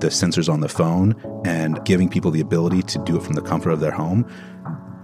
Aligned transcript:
the 0.00 0.08
sensors 0.08 0.52
on 0.52 0.60
the 0.60 0.68
phone, 0.68 1.14
and 1.44 1.84
giving 1.84 2.08
people 2.08 2.30
the 2.30 2.40
ability 2.40 2.82
to 2.82 2.98
do 3.04 3.16
it 3.16 3.22
from 3.22 3.34
the 3.34 3.42
comfort 3.42 3.70
of 3.70 3.80
their 3.80 3.90
home, 3.90 4.30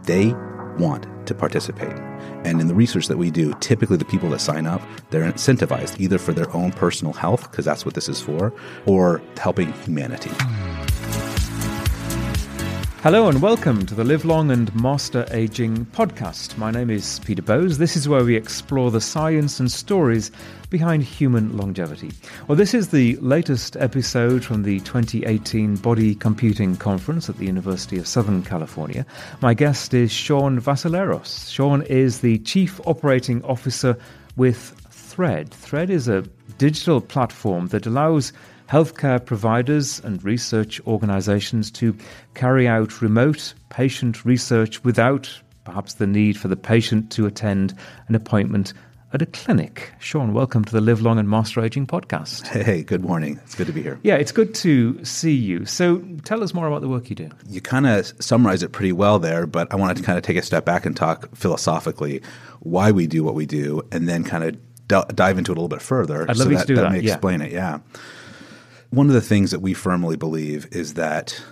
they 0.04 0.34
want 0.78 1.06
to 1.26 1.34
participate. 1.34 1.96
And 2.44 2.60
in 2.60 2.66
the 2.66 2.74
research 2.74 3.08
that 3.08 3.18
we 3.18 3.30
do, 3.30 3.54
typically 3.60 3.96
the 3.96 4.04
people 4.04 4.30
that 4.30 4.40
sign 4.40 4.66
up, 4.66 4.82
they're 5.10 5.30
incentivized 5.30 6.00
either 6.00 6.18
for 6.18 6.32
their 6.32 6.54
own 6.56 6.72
personal 6.72 7.12
health, 7.12 7.50
because 7.50 7.64
that's 7.64 7.84
what 7.84 7.94
this 7.94 8.08
is 8.08 8.20
for, 8.20 8.52
or 8.86 9.22
helping 9.36 9.72
humanity. 9.84 10.30
Hello 13.02 13.28
and 13.28 13.42
welcome 13.42 13.84
to 13.86 13.96
the 13.96 14.04
Live 14.04 14.24
Long 14.24 14.52
and 14.52 14.72
Master 14.80 15.26
Aging 15.32 15.86
podcast. 15.86 16.56
My 16.56 16.70
name 16.70 16.88
is 16.88 17.18
Peter 17.24 17.42
Bowes. 17.42 17.78
This 17.78 17.96
is 17.96 18.08
where 18.08 18.22
we 18.22 18.36
explore 18.36 18.92
the 18.92 19.00
science 19.00 19.58
and 19.58 19.72
stories 19.72 20.30
behind 20.70 21.02
human 21.02 21.56
longevity. 21.56 22.12
Well, 22.46 22.54
this 22.54 22.74
is 22.74 22.90
the 22.90 23.16
latest 23.16 23.76
episode 23.76 24.44
from 24.44 24.62
the 24.62 24.78
2018 24.82 25.78
Body 25.78 26.14
Computing 26.14 26.76
Conference 26.76 27.28
at 27.28 27.38
the 27.38 27.46
University 27.46 27.98
of 27.98 28.06
Southern 28.06 28.44
California. 28.44 29.04
My 29.40 29.52
guest 29.52 29.92
is 29.94 30.12
Sean 30.12 30.60
Vasseleros. 30.60 31.50
Sean 31.50 31.82
is 31.82 32.20
the 32.20 32.38
Chief 32.38 32.80
Operating 32.86 33.42
Officer 33.42 33.98
with 34.36 34.76
Thread. 34.90 35.50
Thread 35.50 35.90
is 35.90 36.06
a 36.06 36.22
digital 36.58 37.00
platform 37.00 37.66
that 37.66 37.84
allows 37.84 38.32
healthcare 38.72 39.22
providers 39.22 40.00
and 40.02 40.24
research 40.24 40.80
organizations 40.86 41.70
to 41.70 41.94
carry 42.32 42.66
out 42.66 43.02
remote 43.02 43.52
patient 43.68 44.24
research 44.24 44.82
without 44.82 45.30
perhaps 45.64 45.94
the 45.94 46.06
need 46.06 46.38
for 46.38 46.48
the 46.48 46.56
patient 46.56 47.12
to 47.12 47.26
attend 47.26 47.76
an 48.08 48.14
appointment 48.14 48.72
at 49.12 49.20
a 49.20 49.26
clinic. 49.26 49.92
Sean, 49.98 50.32
welcome 50.32 50.64
to 50.64 50.72
the 50.72 50.80
Live 50.80 51.02
Long 51.02 51.18
and 51.18 51.28
Master 51.28 51.62
Aging 51.62 51.86
podcast. 51.86 52.46
Hey, 52.46 52.82
good 52.82 53.02
morning. 53.02 53.38
It's 53.44 53.54
good 53.54 53.66
to 53.66 53.74
be 53.74 53.82
here. 53.82 54.00
Yeah, 54.04 54.14
it's 54.14 54.32
good 54.32 54.54
to 54.54 55.04
see 55.04 55.34
you. 55.34 55.66
So 55.66 55.98
tell 56.24 56.42
us 56.42 56.54
more 56.54 56.66
about 56.66 56.80
the 56.80 56.88
work 56.88 57.10
you 57.10 57.16
do. 57.16 57.28
You 57.46 57.60
kind 57.60 57.86
of 57.86 58.10
summarized 58.20 58.62
it 58.62 58.70
pretty 58.70 58.92
well 58.92 59.18
there, 59.18 59.46
but 59.46 59.70
I 59.70 59.76
wanted 59.76 59.98
to 59.98 60.02
kind 60.02 60.16
of 60.16 60.24
take 60.24 60.38
a 60.38 60.42
step 60.42 60.64
back 60.64 60.86
and 60.86 60.96
talk 60.96 61.28
philosophically 61.36 62.22
why 62.60 62.90
we 62.90 63.06
do 63.06 63.22
what 63.22 63.34
we 63.34 63.44
do 63.44 63.82
and 63.92 64.08
then 64.08 64.24
kind 64.24 64.44
of 64.44 64.56
d- 64.88 65.14
dive 65.14 65.36
into 65.36 65.52
it 65.52 65.58
a 65.58 65.60
little 65.60 65.68
bit 65.68 65.82
further. 65.82 66.22
I'd 66.22 66.38
love 66.38 66.38
so 66.38 66.48
you 66.48 66.56
that, 66.56 66.62
to 66.62 66.66
do 66.68 66.76
that. 66.76 66.82
that 66.84 66.92
may 66.92 67.00
yeah. 67.00 67.12
explain 67.12 67.42
it, 67.42 67.52
yeah. 67.52 67.80
One 68.92 69.06
of 69.06 69.14
the 69.14 69.22
things 69.22 69.52
that 69.52 69.60
we 69.60 69.72
firmly 69.72 70.16
believe 70.16 70.68
is 70.70 70.92
that 70.94 71.42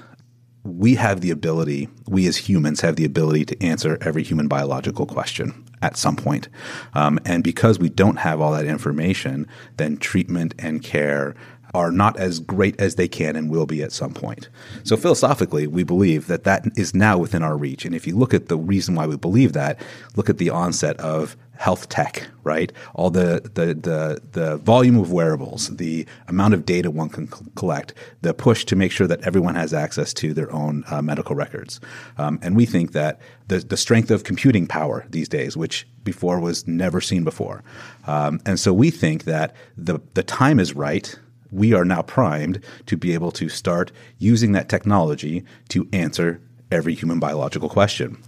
we 0.63 0.97
have 0.97 1.23
the 1.23 1.31
ability, 1.31 1.89
we 2.07 2.27
as 2.27 2.37
humans 2.37 2.83
have 2.83 2.97
the 2.97 3.07
ability 3.07 3.47
to 3.47 3.63
answer 3.63 3.97
every 4.03 4.23
human 4.23 4.47
biological 4.47 5.07
question 5.07 5.65
at 5.81 5.97
some 5.97 6.17
point. 6.17 6.51
Um, 6.93 7.19
and 7.25 7.43
because 7.43 7.79
we 7.79 7.89
don't 7.89 8.19
have 8.19 8.43
all 8.43 8.53
that 8.53 8.67
information, 8.67 9.47
then 9.79 9.97
treatment 9.97 10.55
and 10.59 10.83
care 10.83 11.35
are 11.73 11.91
not 11.91 12.19
as 12.19 12.41
great 12.41 12.79
as 12.79 12.97
they 12.97 13.09
can 13.09 13.37
and 13.37 13.49
will 13.49 13.65
be 13.65 13.83
at 13.83 13.93
some 13.93 14.13
point. 14.13 14.51
So 14.83 14.99
philosophically, 14.99 15.67
we 15.67 15.83
believe 15.83 16.27
that 16.27 16.45
that 16.45 16.67
is 16.77 16.95
now 16.95 17.17
within 17.17 17.43
our 17.43 17.57
reach. 17.57 17.87
And 17.87 17.95
if 17.95 18.07
you 18.07 18.19
look 18.19 18.35
at 18.35 18.49
the 18.49 18.59
reason 18.59 18.95
why 18.95 19.07
we 19.07 19.17
believe 19.17 19.55
that, 19.55 19.81
look 20.15 20.29
at 20.29 20.37
the 20.37 20.51
onset 20.51 21.01
of 21.01 21.39
health 21.61 21.91
tech, 21.91 22.27
right? 22.42 22.72
All 22.94 23.11
the, 23.11 23.42
the, 23.53 23.75
the, 23.75 24.22
the 24.32 24.56
volume 24.56 24.98
of 24.98 25.12
wearables, 25.12 25.69
the 25.76 26.06
amount 26.26 26.54
of 26.54 26.65
data 26.65 26.91
one 26.91 27.10
can 27.10 27.31
c- 27.31 27.44
collect, 27.54 27.93
the 28.22 28.32
push 28.32 28.65
to 28.65 28.76
make 28.76 28.91
sure 28.91 29.06
that 29.06 29.21
everyone 29.26 29.56
has 29.56 29.75
access 29.75 30.15
to 30.15 30.32
their 30.32 30.50
own 30.54 30.84
uh, 30.91 31.03
medical 31.03 31.37
records. 31.37 31.78
Um, 32.16 32.38
and 32.41 32.56
we 32.56 32.65
think 32.65 32.93
that 32.93 33.20
the, 33.49 33.59
the 33.59 33.76
strength 33.76 34.10
of 34.10 34.25
computing 34.25 34.66
power 34.66 35.04
these 35.10 35.28
days, 35.28 35.54
which 35.54 35.87
before 36.03 36.41
was 36.41 36.66
never 36.66 36.99
seen 37.03 37.25
before. 37.25 37.62
Um, 38.06 38.41
and 38.47 38.59
so 38.59 38.72
we 38.72 38.91
think 38.91 39.25
that 39.25 39.54
the, 39.76 40.00
the 40.15 40.22
time 40.22 40.59
is 40.59 40.75
right 40.75 41.15
we 41.53 41.75
are 41.75 41.84
now 41.84 42.00
primed 42.00 42.65
to 42.87 42.97
be 42.97 43.12
able 43.12 43.32
to 43.32 43.50
start 43.50 43.93
using 44.19 44.53
that 44.53 44.70
technology 44.70 45.44
to 45.69 45.87
answer 45.93 46.41
every 46.70 46.94
human 46.94 47.19
biological 47.19 47.69
question. 47.69 48.22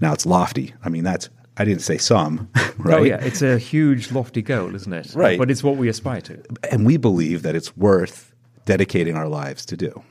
Now 0.00 0.12
it's 0.12 0.26
lofty. 0.26 0.74
I 0.84 0.88
mean, 0.90 1.02
that's 1.02 1.30
I 1.56 1.64
didn't 1.64 1.82
say 1.82 1.98
some, 1.98 2.48
right? 2.78 3.00
Oh, 3.00 3.02
yeah. 3.02 3.22
It's 3.22 3.42
a 3.42 3.58
huge, 3.58 4.12
lofty 4.12 4.42
goal, 4.42 4.74
isn't 4.74 4.92
it? 4.92 5.14
Right. 5.14 5.38
But 5.38 5.50
it's 5.50 5.62
what 5.62 5.76
we 5.76 5.88
aspire 5.88 6.20
to. 6.22 6.42
And 6.70 6.84
we 6.84 6.96
believe 6.96 7.42
that 7.42 7.54
it's 7.54 7.76
worth 7.76 8.34
dedicating 8.64 9.16
our 9.16 9.28
lives 9.28 9.64
to 9.66 9.76
do. 9.76 10.02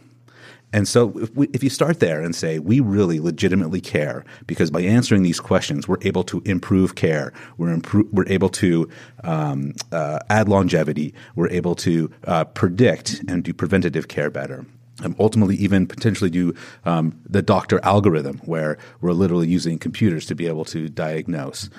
And 0.73 0.87
so 0.87 1.17
if, 1.19 1.33
we, 1.35 1.47
if, 1.53 1.63
you 1.63 1.69
start 1.69 1.99
there 2.01 2.21
and 2.21 2.35
say, 2.35 2.59
we 2.59 2.79
really 2.81 3.19
legitimately 3.19 3.79
care 3.79 4.25
because 4.45 4.71
by 4.71 4.81
answering 4.81 5.23
these 5.23 5.39
questions, 5.39 5.87
we're 5.87 6.01
able 6.01 6.23
to 6.25 6.41
improve 6.45 6.95
care, 6.95 7.31
we're, 7.57 7.73
impro- 7.73 8.11
we're 8.11 8.27
able 8.27 8.49
to 8.49 8.89
um, 9.23 9.73
uh, 9.93 10.19
add 10.29 10.49
longevity, 10.49 11.13
we're 11.35 11.49
able 11.49 11.75
to 11.75 12.11
uh, 12.25 12.43
predict 12.45 13.23
and 13.27 13.43
do 13.43 13.53
preventative 13.53 14.09
care 14.09 14.29
better 14.29 14.65
um, 15.03 15.15
ultimately 15.19 15.55
even 15.55 15.87
potentially 15.87 16.29
do 16.29 16.53
um, 16.85 17.19
the 17.27 17.41
doctor 17.41 17.79
algorithm 17.83 18.37
where 18.39 18.77
we're 19.01 19.11
literally 19.11 19.47
using 19.47 19.77
computers 19.77 20.25
to 20.27 20.35
be 20.35 20.47
able 20.47 20.65
to 20.65 20.89
diagnose. 20.89 21.69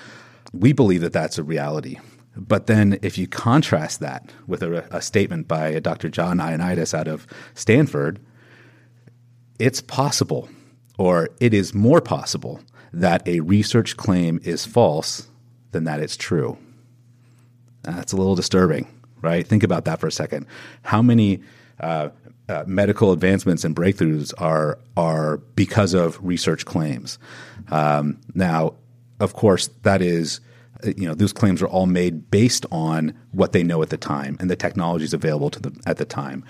We 0.53 0.73
believe 0.73 1.01
that 1.01 1.13
that's 1.13 1.39
a 1.39 1.43
reality. 1.43 1.99
But 2.37 2.67
then 2.67 2.99
if 3.01 3.17
you 3.17 3.27
contrast 3.27 4.01
that 4.01 4.31
with 4.47 4.63
a, 4.63 4.87
a 4.95 5.01
statement 5.01 5.49
by 5.49 5.79
Dr. 5.81 6.11
John 6.11 6.39
Ioannidis 6.39 6.93
out 6.93 7.09
of 7.09 7.27
Stanford, 7.55 8.21
it's 9.59 9.81
possible, 9.81 10.51
or 10.99 11.31
it 11.41 11.55
is 11.55 11.73
more 11.75 12.03
possible, 12.03 12.61
that 12.93 13.27
a 13.27 13.41
research 13.41 13.97
claim 13.97 14.39
is 14.45 14.67
false 14.67 15.29
than 15.73 15.85
that 15.85 16.01
it's 16.01 16.17
true. 16.17 16.59
That's 17.83 18.13
a 18.13 18.17
little 18.17 18.35
disturbing, 18.35 18.87
right? 19.23 19.47
Think 19.47 19.63
about 19.63 19.87
that 19.87 20.01
for 20.01 20.07
a 20.07 20.13
second. 20.13 20.47
How 20.83 21.01
many 21.01 21.43
uh, 21.81 22.09
uh, 22.49 22.65
medical 22.67 23.13
advancements 23.13 23.65
and 23.65 23.75
breakthroughs 23.75 24.33
are 24.39 24.79
are 24.97 25.39
because 25.55 25.95
of 25.95 26.19
research 26.23 26.65
claims. 26.65 27.19
Um, 27.69 28.21
now, 28.35 28.75
of 29.19 29.35
course, 29.35 29.69
that 29.83 30.01
is 30.01 30.41
uh, 30.85 30.93
you 30.97 31.07
know 31.07 31.15
those 31.15 31.33
claims 31.33 31.61
are 31.63 31.67
all 31.67 31.87
made 31.87 32.31
based 32.31 32.65
on 32.71 33.15
what 33.33 33.53
they 33.53 33.63
know 33.63 33.83
at 33.83 33.91
the 33.91 33.97
time 33.97 34.37
and 34.41 34.49
the 34.49 34.57
technologies 34.57 35.13
available 35.13 35.51
to 35.51 35.61
them 35.61 35.81
at 35.87 35.97
the 35.97 36.05
time. 36.05 36.45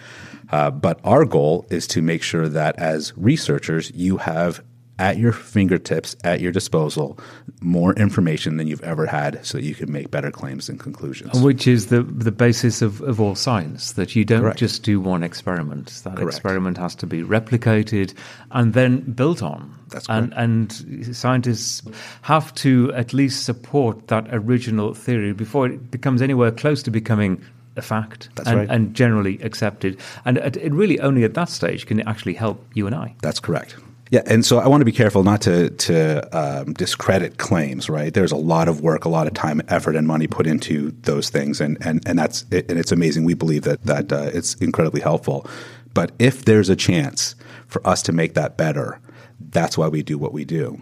Uh, 0.50 0.70
but 0.70 1.00
our 1.02 1.24
goal 1.24 1.66
is 1.70 1.86
to 1.88 2.02
make 2.02 2.22
sure 2.22 2.48
that 2.48 2.78
as 2.78 3.12
researchers, 3.16 3.90
you 3.92 4.18
have 4.18 4.62
at 4.98 5.18
your 5.18 5.32
fingertips, 5.32 6.16
at 6.24 6.40
your 6.40 6.52
disposal, 6.52 7.18
more 7.60 7.92
information 7.94 8.56
than 8.56 8.66
you've 8.66 8.82
ever 8.82 9.06
had 9.06 9.44
so 9.44 9.58
that 9.58 9.64
you 9.64 9.74
can 9.74 9.92
make 9.92 10.10
better 10.10 10.30
claims 10.30 10.68
and 10.68 10.80
conclusions. 10.80 11.38
Which 11.40 11.66
is 11.66 11.86
the, 11.86 12.02
the 12.02 12.32
basis 12.32 12.80
of, 12.82 13.02
of 13.02 13.20
all 13.20 13.34
science, 13.34 13.92
that 13.92 14.16
you 14.16 14.24
don't 14.24 14.40
Correct. 14.40 14.58
just 14.58 14.82
do 14.82 14.98
one 15.00 15.22
experiment. 15.22 16.00
That 16.04 16.16
Correct. 16.16 16.36
experiment 16.36 16.78
has 16.78 16.94
to 16.96 17.06
be 17.06 17.22
replicated 17.22 18.14
and 18.52 18.72
then 18.72 19.00
built 19.12 19.42
on. 19.42 19.74
That's 19.88 20.08
and, 20.08 20.32
and 20.34 21.16
scientists 21.16 21.82
have 22.22 22.54
to 22.56 22.92
at 22.94 23.12
least 23.12 23.44
support 23.44 24.08
that 24.08 24.26
original 24.32 24.94
theory 24.94 25.32
before 25.32 25.66
it 25.66 25.90
becomes 25.90 26.22
anywhere 26.22 26.50
close 26.50 26.82
to 26.84 26.90
becoming 26.90 27.42
a 27.76 27.82
fact 27.82 28.30
and, 28.46 28.58
right. 28.58 28.70
and 28.70 28.94
generally 28.94 29.38
accepted. 29.42 29.98
And 30.24 30.38
it 30.38 30.72
really 30.72 30.98
only 31.00 31.24
at 31.24 31.34
that 31.34 31.50
stage 31.50 31.86
can 31.86 32.00
it 32.00 32.06
actually 32.06 32.34
help 32.34 32.64
you 32.74 32.86
and 32.86 32.94
I. 32.94 33.14
That's 33.22 33.38
correct. 33.38 33.76
Yeah, 34.10 34.22
and 34.26 34.46
so 34.46 34.58
I 34.58 34.68
want 34.68 34.82
to 34.82 34.84
be 34.84 34.92
careful 34.92 35.24
not 35.24 35.40
to 35.42 35.70
to 35.70 36.38
um, 36.38 36.74
discredit 36.74 37.38
claims. 37.38 37.88
Right, 37.90 38.14
there's 38.14 38.32
a 38.32 38.36
lot 38.36 38.68
of 38.68 38.80
work, 38.80 39.04
a 39.04 39.08
lot 39.08 39.26
of 39.26 39.34
time, 39.34 39.60
effort, 39.68 39.96
and 39.96 40.06
money 40.06 40.26
put 40.26 40.46
into 40.46 40.92
those 41.02 41.28
things, 41.28 41.60
and 41.60 41.76
and 41.80 42.06
and 42.06 42.18
that's 42.18 42.42
and 42.52 42.70
it's 42.70 42.92
amazing. 42.92 43.24
We 43.24 43.34
believe 43.34 43.62
that 43.62 43.82
that 43.84 44.12
uh, 44.12 44.30
it's 44.32 44.54
incredibly 44.54 45.00
helpful. 45.00 45.46
But 45.92 46.12
if 46.18 46.44
there's 46.44 46.68
a 46.68 46.76
chance 46.76 47.34
for 47.66 47.84
us 47.86 48.02
to 48.02 48.12
make 48.12 48.34
that 48.34 48.56
better, 48.56 49.00
that's 49.40 49.78
why 49.78 49.88
we 49.88 50.02
do 50.02 50.18
what 50.18 50.32
we 50.32 50.44
do. 50.44 50.80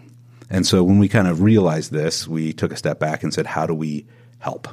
And 0.49 0.67
so 0.67 0.83
when 0.83 0.99
we 0.99 1.07
kind 1.07 1.27
of 1.27 1.41
realized 1.41 1.91
this, 1.91 2.27
we 2.27 2.53
took 2.53 2.71
a 2.71 2.75
step 2.75 2.99
back 2.99 3.23
and 3.23 3.33
said, 3.33 3.45
how 3.45 3.65
do 3.65 3.73
we 3.73 4.05
help? 4.39 4.67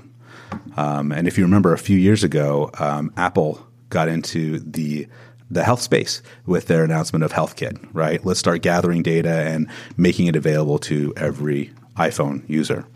Um, 0.76 1.12
and 1.12 1.26
if 1.26 1.38
you 1.38 1.44
remember, 1.44 1.72
a 1.72 1.78
few 1.78 1.96
years 1.96 2.24
ago, 2.24 2.70
um, 2.78 3.12
Apple 3.16 3.66
got 3.88 4.08
into 4.08 4.58
the 4.58 5.06
the 5.52 5.64
health 5.64 5.82
space 5.82 6.22
with 6.46 6.66
their 6.66 6.84
announcement 6.84 7.24
of 7.24 7.32
HealthKit, 7.32 7.88
right? 7.92 8.24
Let's 8.24 8.40
start 8.40 8.62
gathering 8.62 9.02
data 9.02 9.30
and 9.30 9.68
making 9.96 10.26
it 10.26 10.36
available 10.36 10.78
to 10.80 11.12
every 11.16 11.72
iPhone 11.96 12.48
user. 12.48 12.86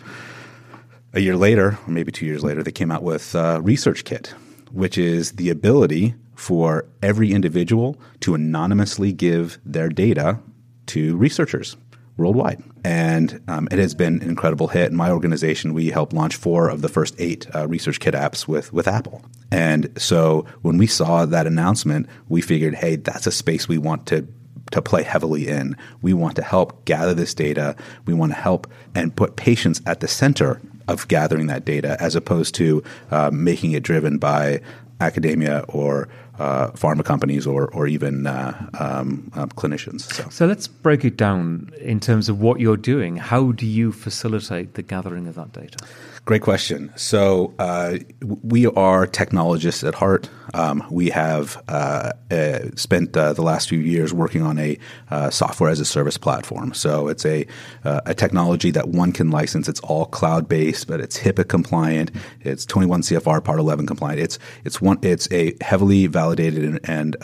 A 1.12 1.20
year 1.20 1.37
later, 1.37 1.79
or 1.87 1.91
maybe 1.91 2.12
two 2.12 2.26
years 2.26 2.43
later, 2.43 2.62
they 2.62 2.73
came 2.73 2.91
out 2.91 3.03
with 3.03 3.35
uh, 3.35 3.61
ResearchKit, 3.61 4.29
which 4.70 4.99
is 4.99 5.32
the 5.32 5.50
ability 5.50 6.14
for 6.35 6.87
every 7.03 7.32
individual 7.32 7.99
to 8.20 8.35
anonymously 8.35 9.12
give 9.12 9.59
their 9.64 9.88
data 9.88 10.38
to 10.87 11.17
researchers 11.17 11.76
worldwide. 12.17 12.63
And 12.85 13.43
um, 13.49 13.69
it 13.71 13.79
has 13.79 13.95
been 13.95 14.23
an 14.23 14.29
incredible 14.29 14.69
hit. 14.69 14.91
In 14.91 14.97
my 14.97 15.11
organization, 15.11 15.75
we 15.75 15.91
helped 15.91 16.13
launch 16.13 16.37
four 16.37 16.69
of 16.69 16.83
the 16.83 16.89
first 16.89 17.15
eight 17.19 17.47
uh, 17.55 17.67
ResearchKit 17.67 18.13
apps 18.13 18.49
with, 18.49 18.73
with 18.73 18.89
Apple. 18.89 19.25
And 19.51 19.91
so 20.01 20.47
when 20.63 20.79
we 20.79 20.87
saw 20.87 21.27
that 21.27 21.47
announcement, 21.47 22.09
we 22.29 22.41
figured, 22.41 22.75
hey, 22.77 22.97
that's 22.97 23.27
a 23.27 23.33
space 23.33 23.69
we 23.69 23.79
want 23.79 24.07
to 24.07 24.27
to 24.73 24.83
play 24.83 25.05
heavily 25.05 25.47
in. 25.47 25.77
We 26.03 26.13
want 26.13 26.35
to 26.37 26.43
help 26.43 26.85
gather 26.87 27.15
this 27.15 27.35
data. 27.35 27.77
We 28.05 28.15
want 28.15 28.33
to 28.33 28.39
help 28.39 28.67
and 28.97 29.15
put 29.15 29.37
patients 29.37 29.81
at 29.87 30.01
the 30.01 30.09
center 30.09 30.61
of 30.89 31.07
gathering 31.09 31.47
that 31.47 31.65
data 31.65 31.97
as 32.01 32.17
opposed 32.17 32.55
to 32.57 32.83
uh, 33.12 33.31
making 33.33 33.73
it 33.73 33.85
driven 33.85 34.19
by 34.19 34.61
academia 35.01 35.65
or 35.69 36.09
uh, 36.38 36.71
pharma 36.73 37.05
companies 37.05 37.47
or, 37.47 37.69
or 37.69 37.87
even 37.87 38.27
uh, 38.27 38.71
um, 38.79 39.31
uh, 39.35 39.47
clinicians. 39.47 40.03
So. 40.12 40.29
so 40.31 40.47
let's 40.47 40.67
break 40.67 41.05
it 41.05 41.17
down 41.17 41.71
in 41.81 42.00
terms 42.00 42.29
of 42.29 42.41
what 42.41 42.61
you're 42.61 42.77
doing. 42.77 43.17
How 43.17 43.53
do 43.53 43.67
you 43.67 43.93
facilitate 43.93 44.75
the 44.75 44.83
gathering 44.83 45.27
of 45.27 45.35
that 45.37 45.53
data? 45.53 45.79
Great 46.27 46.43
question. 46.43 46.93
So 46.97 47.55
uh, 47.61 47.99
we 48.21 48.67
are 48.67 49.06
technologists 49.06 49.85
at 49.85 49.94
heart. 49.94 50.29
Um, 50.55 50.85
we 50.91 51.11
have 51.11 51.62
uh, 51.69 52.11
uh, 52.33 52.59
spent 52.75 53.17
uh, 53.17 53.33
the 53.33 53.43
last 53.43 53.69
few 53.69 53.79
years 53.79 54.12
working 54.12 54.43
on 54.43 54.59
a 54.59 54.77
uh, 55.09 55.31
software 55.31 55.71
as 55.71 55.79
a 55.79 55.85
service 55.85 56.19
platform. 56.19 56.75
So 56.75 57.06
it's 57.06 57.25
a 57.25 57.47
uh, 57.85 58.00
a 58.06 58.15
technology 58.15 58.73
that 58.73 58.88
one 58.88 59.12
can 59.12 59.31
license. 59.31 59.69
It's 59.69 59.79
all 59.81 60.06
cloud 60.06 60.49
based, 60.49 60.88
but 60.88 61.00
it's 61.00 61.17
HIPAA 61.17 61.47
compliant. 61.47 62.11
It's 62.41 62.67
21 62.67 63.03
CFR 63.03 63.44
Part 63.44 63.61
11 63.61 63.87
compliant. 63.87 64.19
It's 64.19 64.41
it's 64.65 64.81
one. 64.81 64.99
It's 65.03 65.31
a 65.31 65.56
heavily 65.61 66.09
validated 66.09 66.25
and, 66.34 66.81
and 66.84 67.17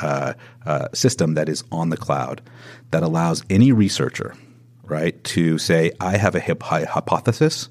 system 0.93 1.35
that 1.35 1.49
is 1.49 1.65
on 1.73 1.91
the 1.91 1.97
cloud 1.97 2.41
that 2.91 3.03
allows 3.03 3.43
any 3.51 3.73
researcher, 3.73 4.35
right, 4.85 5.23
to 5.25 5.59
say, 5.59 5.93
I 6.01 6.17
have 6.17 6.35
a 6.35 6.41
hypothesis 6.41 7.69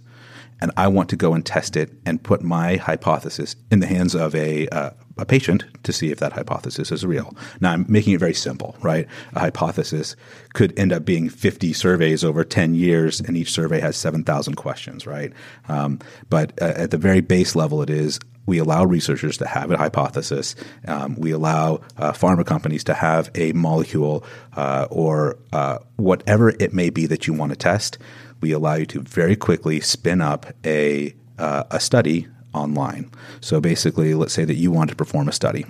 and 0.61 0.71
I 0.77 0.87
want 0.87 1.09
to 1.09 1.15
go 1.15 1.33
and 1.33 1.43
test 1.43 1.75
it 1.75 1.91
and 2.05 2.21
put 2.21 2.43
my 2.43 2.75
hypothesis 2.75 3.55
in 3.71 3.79
the 3.79 3.87
hands 3.87 4.13
of 4.13 4.35
a, 4.35 4.67
uh, 4.69 4.91
a 5.17 5.25
patient 5.25 5.65
to 5.83 5.91
see 5.91 6.11
if 6.11 6.19
that 6.19 6.33
hypothesis 6.33 6.91
is 6.91 7.03
real. 7.03 7.35
Now, 7.59 7.71
I'm 7.71 7.85
making 7.89 8.13
it 8.13 8.19
very 8.19 8.35
simple, 8.35 8.75
right? 8.81 9.07
A 9.33 9.39
hypothesis 9.39 10.15
could 10.53 10.77
end 10.77 10.93
up 10.93 11.03
being 11.03 11.29
50 11.29 11.73
surveys 11.73 12.23
over 12.23 12.43
10 12.43 12.75
years, 12.75 13.19
and 13.19 13.35
each 13.35 13.51
survey 13.51 13.79
has 13.79 13.97
7,000 13.97 14.55
questions, 14.55 15.07
right? 15.07 15.33
Um, 15.67 15.99
but 16.29 16.53
uh, 16.61 16.73
at 16.75 16.91
the 16.91 16.97
very 16.97 17.21
base 17.21 17.55
level, 17.55 17.81
it 17.81 17.89
is 17.89 18.19
we 18.45 18.57
allow 18.57 18.83
researchers 18.83 19.37
to 19.37 19.47
have 19.47 19.71
a 19.71 19.77
hypothesis. 19.77 20.55
Um, 20.87 21.15
we 21.15 21.31
allow 21.31 21.81
uh, 21.97 22.11
pharma 22.11 22.45
companies 22.45 22.83
to 22.85 22.93
have 22.93 23.29
a 23.35 23.53
molecule 23.53 24.25
uh, 24.55 24.87
or 24.89 25.37
uh, 25.53 25.77
whatever 25.97 26.49
it 26.49 26.73
may 26.73 26.89
be 26.89 27.05
that 27.05 27.27
you 27.27 27.33
want 27.33 27.51
to 27.51 27.55
test 27.55 27.97
we 28.41 28.51
allow 28.51 28.73
you 28.73 28.85
to 28.87 29.01
very 29.01 29.35
quickly 29.35 29.79
spin 29.79 30.19
up 30.19 30.47
a, 30.65 31.15
uh, 31.37 31.63
a 31.71 31.79
study 31.79 32.27
online. 32.53 33.09
So 33.39 33.61
basically, 33.61 34.13
let's 34.13 34.33
say 34.33 34.43
that 34.43 34.55
you 34.55 34.71
want 34.71 34.89
to 34.89 34.95
perform 34.95 35.29
a 35.29 35.31
study 35.31 35.65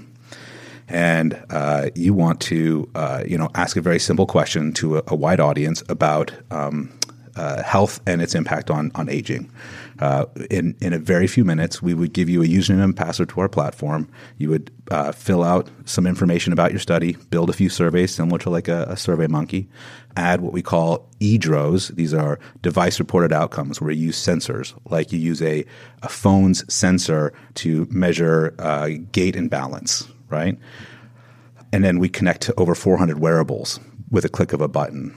and 0.88 1.42
uh, 1.50 1.90
you 1.96 2.14
want 2.14 2.42
to 2.42 2.90
uh, 2.96 3.24
you 3.26 3.38
know 3.38 3.50
ask 3.56 3.78
a 3.78 3.82
very 3.82 4.00
simple 4.00 4.26
question 4.26 4.74
to 4.74 4.98
a, 4.98 5.04
a 5.08 5.16
wide 5.16 5.40
audience 5.40 5.84
about 5.90 6.34
um, 6.50 6.92
uh, 7.36 7.62
health 7.62 8.02
and 8.08 8.22
its 8.22 8.34
impact 8.34 8.72
on 8.72 8.92
on 8.96 9.08
aging. 9.10 9.52
Uh, 10.02 10.26
in 10.50 10.76
in 10.82 10.94
a 10.94 10.98
very 10.98 11.28
few 11.28 11.46
minutes, 11.46 11.80
we 11.80 11.94
would 11.94 12.12
give 12.12 12.28
you 12.28 12.42
a 12.42 12.46
username 12.48 12.84
and 12.84 12.98
password 12.98 13.30
to 13.30 13.40
our 13.40 13.48
platform. 13.48 14.10
You 14.40 14.50
would 14.50 14.72
uh, 14.90 15.12
fill 15.12 15.44
out 15.44 15.70
some 15.86 16.08
information 16.08 16.52
about 16.52 16.72
your 16.72 16.80
study, 16.80 17.14
build 17.30 17.52
a 17.52 17.54
few 17.54 17.70
surveys 17.70 18.14
similar 18.14 18.40
to 18.40 18.50
like 18.50 18.68
a, 18.68 18.86
a 18.90 18.98
Survey 18.98 19.28
Monkey, 19.28 19.70
add 20.18 20.42
what 20.42 20.54
we 20.54 20.64
call 20.64 21.08
EDROs. 21.20 21.96
These 21.96 22.16
are 22.16 22.40
device 22.64 23.00
reported 23.00 23.32
outcomes 23.32 23.80
where 23.80 23.92
you 23.92 24.08
use 24.08 24.18
sensors, 24.18 24.74
like 24.90 25.12
you 25.12 25.20
use 25.20 25.40
a, 25.44 25.64
a 26.02 26.10
phone's 26.10 26.74
sensor 26.74 27.32
to 27.56 27.88
measure 27.92 28.56
uh, 28.58 28.90
gait 29.12 29.36
and 29.36 29.52
balance, 29.52 30.08
right? 30.30 30.58
And 31.72 31.84
then 31.84 32.00
we 32.00 32.10
connect 32.10 32.42
to 32.44 32.60
over 32.60 32.74
400 32.74 33.20
wearables 33.20 33.80
with 34.10 34.26
a 34.26 34.30
click 34.30 34.52
of 34.52 34.62
a 34.62 34.68
button. 34.68 35.16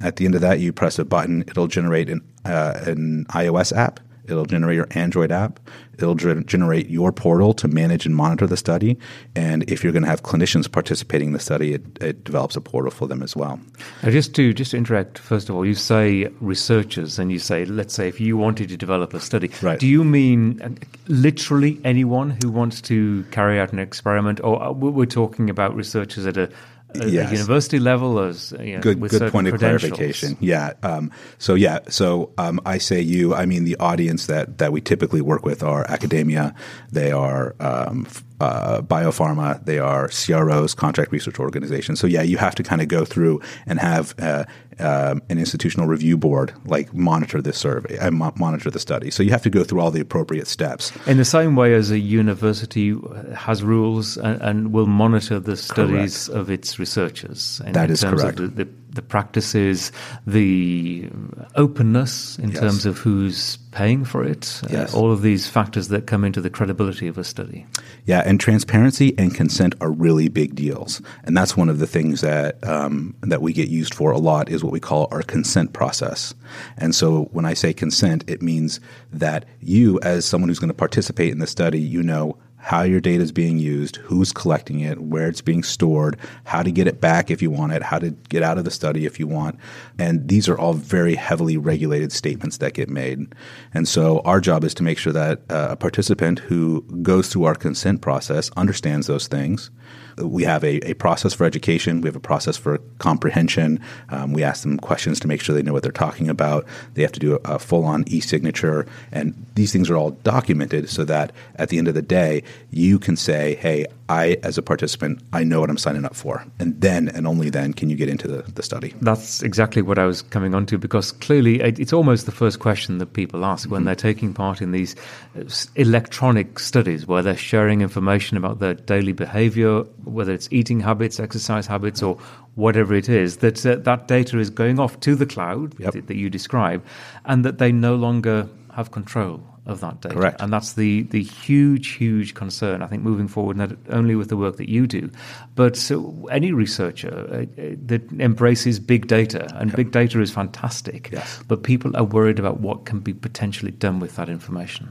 At 0.00 0.16
the 0.16 0.24
end 0.24 0.34
of 0.34 0.40
that, 0.40 0.58
you 0.58 0.72
press 0.72 0.98
a 0.98 1.04
button, 1.04 1.42
it'll 1.42 1.68
generate 1.68 2.10
an, 2.10 2.20
uh, 2.44 2.80
an 2.84 3.26
iOS 3.26 3.74
app 3.74 4.00
It'll 4.26 4.46
generate 4.46 4.76
your 4.76 4.88
Android 4.92 5.30
app. 5.30 5.60
It'll 5.94 6.14
generate 6.14 6.88
your 6.88 7.12
portal 7.12 7.54
to 7.54 7.68
manage 7.68 8.04
and 8.04 8.16
monitor 8.16 8.46
the 8.46 8.56
study. 8.56 8.98
And 9.36 9.68
if 9.70 9.84
you're 9.84 9.92
going 9.92 10.02
to 10.02 10.08
have 10.08 10.22
clinicians 10.22 10.70
participating 10.70 11.28
in 11.28 11.32
the 11.34 11.40
study, 11.40 11.74
it, 11.74 11.82
it 12.00 12.24
develops 12.24 12.56
a 12.56 12.60
portal 12.60 12.90
for 12.90 13.06
them 13.06 13.22
as 13.22 13.36
well. 13.36 13.60
Now, 14.02 14.10
just 14.10 14.34
to 14.34 14.52
just 14.52 14.72
to 14.72 14.76
interact, 14.76 15.18
first 15.18 15.48
of 15.48 15.54
all, 15.54 15.64
you 15.64 15.74
say 15.74 16.28
researchers, 16.40 17.18
and 17.18 17.30
you 17.30 17.38
say, 17.38 17.64
let's 17.64 17.94
say, 17.94 18.08
if 18.08 18.20
you 18.20 18.36
wanted 18.36 18.68
to 18.70 18.76
develop 18.76 19.14
a 19.14 19.20
study, 19.20 19.50
right. 19.62 19.78
do 19.78 19.86
you 19.86 20.02
mean 20.04 20.60
uh, 20.62 20.70
literally 21.06 21.80
anyone 21.84 22.36
who 22.42 22.50
wants 22.50 22.80
to 22.82 23.24
carry 23.30 23.60
out 23.60 23.72
an 23.72 23.78
experiment, 23.78 24.40
or 24.42 24.72
we're 24.72 25.06
talking 25.06 25.48
about 25.48 25.76
researchers 25.76 26.26
at 26.26 26.36
a 26.36 26.50
yes. 26.94 27.32
university 27.32 27.78
level 27.78 28.18
as 28.18 28.52
you 28.60 28.74
know, 28.74 28.80
good 28.80 29.00
good 29.00 29.32
point 29.32 29.48
of 29.48 29.58
clarification. 29.58 30.36
Yeah 30.40 30.72
um, 30.82 31.10
so 31.38 31.54
yeah 31.54 31.80
so 31.88 32.32
um, 32.38 32.60
i 32.66 32.78
say 32.78 33.00
you 33.00 33.34
i 33.34 33.46
mean 33.46 33.64
the 33.64 33.76
audience 33.76 34.26
that 34.26 34.58
that 34.58 34.72
we 34.72 34.80
typically 34.80 35.20
work 35.20 35.44
with 35.44 35.62
are 35.62 35.84
academia. 35.90 36.54
They 36.90 37.12
are 37.12 37.54
um, 37.60 38.06
uh, 38.40 38.82
biopharma, 38.82 39.64
they 39.64 39.78
are 39.78 40.08
CROs, 40.08 40.74
contract 40.74 41.12
research 41.12 41.38
organizations. 41.38 42.00
So 42.00 42.06
yeah, 42.06 42.22
you 42.22 42.36
have 42.38 42.54
to 42.56 42.62
kind 42.62 42.82
of 42.82 42.88
go 42.88 43.04
through 43.04 43.40
and 43.66 43.78
have 43.78 44.14
uh, 44.18 44.44
um, 44.80 45.22
an 45.28 45.38
institutional 45.38 45.86
review 45.86 46.16
board 46.16 46.52
like 46.64 46.92
monitor 46.92 47.40
this 47.40 47.58
survey 47.58 47.96
and 47.96 48.08
uh, 48.08 48.10
mo- 48.10 48.32
monitor 48.36 48.70
the 48.70 48.80
study. 48.80 49.10
So 49.10 49.22
you 49.22 49.30
have 49.30 49.42
to 49.42 49.50
go 49.50 49.62
through 49.62 49.80
all 49.80 49.90
the 49.90 50.00
appropriate 50.00 50.48
steps. 50.48 50.92
In 51.06 51.18
the 51.18 51.24
same 51.24 51.54
way 51.54 51.74
as 51.74 51.90
a 51.90 51.98
university 51.98 52.96
has 53.36 53.62
rules 53.62 54.16
and, 54.16 54.40
and 54.42 54.72
will 54.72 54.86
monitor 54.86 55.38
the 55.38 55.56
studies 55.56 56.26
correct. 56.26 56.40
of 56.40 56.50
its 56.50 56.78
researchers. 56.78 57.60
In, 57.64 57.72
that 57.72 57.84
in 57.84 57.92
is 57.92 58.02
correct. 58.02 58.38
The, 58.38 58.48
the, 58.48 58.68
the, 58.94 59.02
practices, 59.02 59.92
the 60.26 61.08
openness 61.54 62.38
in 62.38 62.50
yes. 62.50 62.60
terms 62.60 62.86
of 62.86 62.98
who's 62.98 63.56
paying 63.72 64.04
for 64.04 64.24
it, 64.24 64.60
uh, 64.64 64.68
yes. 64.70 64.94
uh, 64.94 64.98
all 64.98 65.12
of 65.12 65.22
these 65.22 65.48
factors 65.48 65.88
that 65.88 66.06
come 66.06 66.24
into 66.24 66.40
the 66.40 66.50
credibility 66.50 67.06
of 67.06 67.18
a 67.18 67.24
study. 67.24 67.66
Yeah, 68.06 68.22
and 68.24 68.40
transparency 68.40 69.14
and 69.18 69.34
consent 69.34 69.74
are 69.80 69.90
really 69.90 70.28
big 70.28 70.54
deals, 70.54 71.02
and 71.24 71.36
that's 71.36 71.56
one 71.56 71.68
of 71.68 71.78
the 71.78 71.86
things 71.86 72.20
that 72.20 72.62
um, 72.66 73.14
that 73.22 73.42
we 73.42 73.52
get 73.52 73.68
used 73.68 73.94
for 73.94 74.12
a 74.12 74.18
lot 74.18 74.48
is 74.48 74.62
what 74.62 74.72
we 74.72 74.80
call 74.80 75.08
our 75.10 75.22
consent 75.22 75.72
process. 75.72 76.34
And 76.76 76.94
so, 76.94 77.24
when 77.32 77.44
I 77.44 77.54
say 77.54 77.72
consent, 77.72 78.24
it 78.26 78.42
means 78.42 78.80
that 79.12 79.44
you, 79.60 79.98
as 80.02 80.24
someone 80.24 80.48
who's 80.48 80.58
going 80.58 80.68
to 80.68 80.74
participate 80.74 81.32
in 81.32 81.38
the 81.38 81.46
study, 81.46 81.80
you 81.80 82.02
know 82.02 82.36
how 82.64 82.80
your 82.80 82.98
data 82.98 83.22
is 83.22 83.30
being 83.30 83.58
used, 83.58 83.96
who's 83.96 84.32
collecting 84.32 84.80
it, 84.80 84.98
where 84.98 85.28
it's 85.28 85.42
being 85.42 85.62
stored, 85.62 86.18
how 86.44 86.62
to 86.62 86.72
get 86.72 86.86
it 86.86 86.98
back 86.98 87.30
if 87.30 87.42
you 87.42 87.50
want 87.50 87.72
it, 87.72 87.82
how 87.82 87.98
to 87.98 88.10
get 88.30 88.42
out 88.42 88.56
of 88.56 88.64
the 88.64 88.70
study 88.70 89.04
if 89.04 89.20
you 89.20 89.26
want. 89.26 89.58
And 89.98 90.26
these 90.28 90.48
are 90.48 90.56
all 90.56 90.72
very 90.72 91.14
heavily 91.14 91.58
regulated 91.58 92.10
statements 92.10 92.56
that 92.58 92.72
get 92.72 92.88
made. 92.88 93.34
And 93.74 93.86
so 93.86 94.20
our 94.20 94.40
job 94.40 94.64
is 94.64 94.72
to 94.74 94.82
make 94.82 94.96
sure 94.96 95.12
that 95.12 95.40
uh, 95.50 95.68
a 95.72 95.76
participant 95.76 96.38
who 96.38 96.80
goes 97.02 97.28
through 97.28 97.44
our 97.44 97.54
consent 97.54 98.00
process 98.00 98.50
understands 98.56 99.08
those 99.08 99.28
things 99.28 99.70
we 100.18 100.44
have 100.44 100.62
a, 100.64 100.78
a 100.88 100.94
process 100.94 101.34
for 101.34 101.44
education. 101.44 102.00
We 102.00 102.08
have 102.08 102.16
a 102.16 102.20
process 102.20 102.56
for 102.56 102.78
comprehension. 102.98 103.80
Um, 104.10 104.32
we 104.32 104.42
ask 104.42 104.62
them 104.62 104.78
questions 104.78 105.18
to 105.20 105.28
make 105.28 105.40
sure 105.40 105.54
they 105.54 105.62
know 105.62 105.72
what 105.72 105.82
they're 105.82 105.92
talking 105.92 106.28
about. 106.28 106.66
They 106.94 107.02
have 107.02 107.12
to 107.12 107.20
do 107.20 107.34
a, 107.44 107.54
a 107.54 107.58
full 107.58 107.84
on 107.84 108.04
e 108.06 108.20
signature. 108.20 108.86
And 109.12 109.46
these 109.54 109.72
things 109.72 109.90
are 109.90 109.96
all 109.96 110.10
documented 110.10 110.88
so 110.88 111.04
that 111.04 111.32
at 111.56 111.68
the 111.68 111.78
end 111.78 111.88
of 111.88 111.94
the 111.94 112.02
day, 112.02 112.42
you 112.70 112.98
can 112.98 113.16
say, 113.16 113.54
hey, 113.56 113.86
I, 114.08 114.36
as 114.42 114.58
a 114.58 114.62
participant, 114.62 115.22
I 115.32 115.44
know 115.44 115.60
what 115.60 115.70
I'm 115.70 115.78
signing 115.78 116.04
up 116.04 116.14
for. 116.14 116.44
And 116.58 116.78
then 116.80 117.08
and 117.08 117.26
only 117.26 117.48
then 117.48 117.72
can 117.72 117.88
you 117.88 117.96
get 117.96 118.08
into 118.08 118.28
the, 118.28 118.42
the 118.52 118.62
study. 118.62 118.94
That's 119.00 119.42
exactly 119.42 119.80
what 119.80 119.98
I 119.98 120.04
was 120.04 120.22
coming 120.22 120.54
on 120.54 120.66
to 120.66 120.78
because 120.78 121.12
clearly 121.12 121.60
it's 121.60 121.92
almost 121.92 122.26
the 122.26 122.32
first 122.32 122.60
question 122.60 122.98
that 122.98 123.12
people 123.12 123.44
ask 123.44 123.70
when 123.70 123.80
mm-hmm. 123.80 123.86
they're 123.86 123.94
taking 123.94 124.34
part 124.34 124.60
in 124.60 124.72
these 124.72 124.94
uh, 125.38 125.44
electronic 125.76 126.58
studies 126.58 127.06
where 127.06 127.22
they're 127.22 127.36
sharing 127.36 127.80
information 127.80 128.36
about 128.36 128.58
their 128.58 128.74
daily 128.74 129.12
behavior, 129.12 129.80
whether 130.04 130.32
it's 130.32 130.48
eating 130.50 130.80
habits, 130.80 131.18
exercise 131.18 131.66
habits, 131.66 132.02
or 132.02 132.18
whatever 132.56 132.94
it 132.94 133.08
is, 133.08 133.38
that 133.38 133.64
uh, 133.64 133.76
that 133.76 134.08
data 134.08 134.38
is 134.38 134.50
going 134.50 134.78
off 134.78 135.00
to 135.00 135.14
the 135.14 135.26
cloud 135.26 135.74
yep. 135.78 135.92
that, 135.92 136.08
that 136.08 136.16
you 136.16 136.28
describe 136.28 136.84
and 137.24 137.44
that 137.44 137.58
they 137.58 137.72
no 137.72 137.94
longer 137.94 138.48
have 138.72 138.90
control 138.90 139.42
of 139.66 139.80
that 139.80 140.00
data. 140.00 140.14
Correct. 140.14 140.40
And 140.40 140.52
that's 140.52 140.74
the, 140.74 141.02
the 141.04 141.22
huge, 141.22 141.92
huge 141.92 142.34
concern, 142.34 142.82
I 142.82 142.86
think, 142.86 143.02
moving 143.02 143.28
forward, 143.28 143.56
not 143.56 143.72
only 143.88 144.14
with 144.14 144.28
the 144.28 144.36
work 144.36 144.56
that 144.56 144.68
you 144.68 144.86
do, 144.86 145.10
but 145.54 145.76
so 145.76 146.28
any 146.30 146.52
researcher 146.52 147.26
uh, 147.30 147.60
uh 147.60 147.74
that 147.86 148.02
embraces 148.20 148.78
big 148.78 149.06
data, 149.06 149.50
and 149.56 149.74
big 149.74 149.90
data 149.90 150.20
is 150.20 150.30
fantastic, 150.30 151.10
yes. 151.12 151.42
but 151.48 151.62
people 151.62 151.96
are 151.96 152.04
worried 152.04 152.38
about 152.38 152.60
what 152.60 152.84
can 152.84 153.00
be 153.00 153.14
potentially 153.14 153.72
done 153.72 154.00
with 154.00 154.16
that 154.16 154.28
information. 154.28 154.90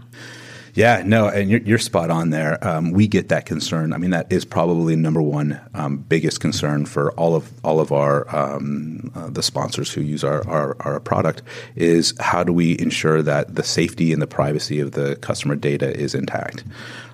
Yeah, 0.75 1.03
no, 1.06 1.27
and 1.27 1.51
you're, 1.51 1.62
you're 1.62 1.77
spot 1.77 2.10
on 2.10 2.32
there. 2.32 2.58
Um, 2.68 2.92
we 2.92 3.08
get 3.08 3.30
that 3.30 3.46
concern. 3.46 3.94
I 3.94 3.98
mean, 3.98 4.10
that 4.10 4.32
is 4.32 4.44
probably 4.44 4.96
number 4.96 5.22
one 5.22 5.62
um, 5.75 5.98
biggest 5.98 6.39
concern 6.39 6.86
for 6.88 7.12
all 7.12 7.36
of 7.36 7.51
all 7.63 7.80
of 7.80 7.92
our 7.92 8.36
um, 8.36 9.12
uh, 9.13 9.30
the 9.30 9.44
sponsors 9.44 9.94
who 9.94 10.01
use 10.01 10.24
our, 10.24 10.48
our, 10.48 10.75
our 10.80 11.00
product 11.00 11.44
is 11.75 12.15
how 12.20 12.44
do 12.44 12.51
we 12.51 12.77
ensure 12.80 13.22
that 13.22 13.53
the 13.53 13.63
safety 13.63 14.12
and 14.12 14.22
the 14.22 14.27
privacy 14.27 14.80
of 14.80 14.94
the 14.94 15.15
customer 15.18 15.56
data 15.56 15.96
is 15.96 16.15
intact. 16.15 16.63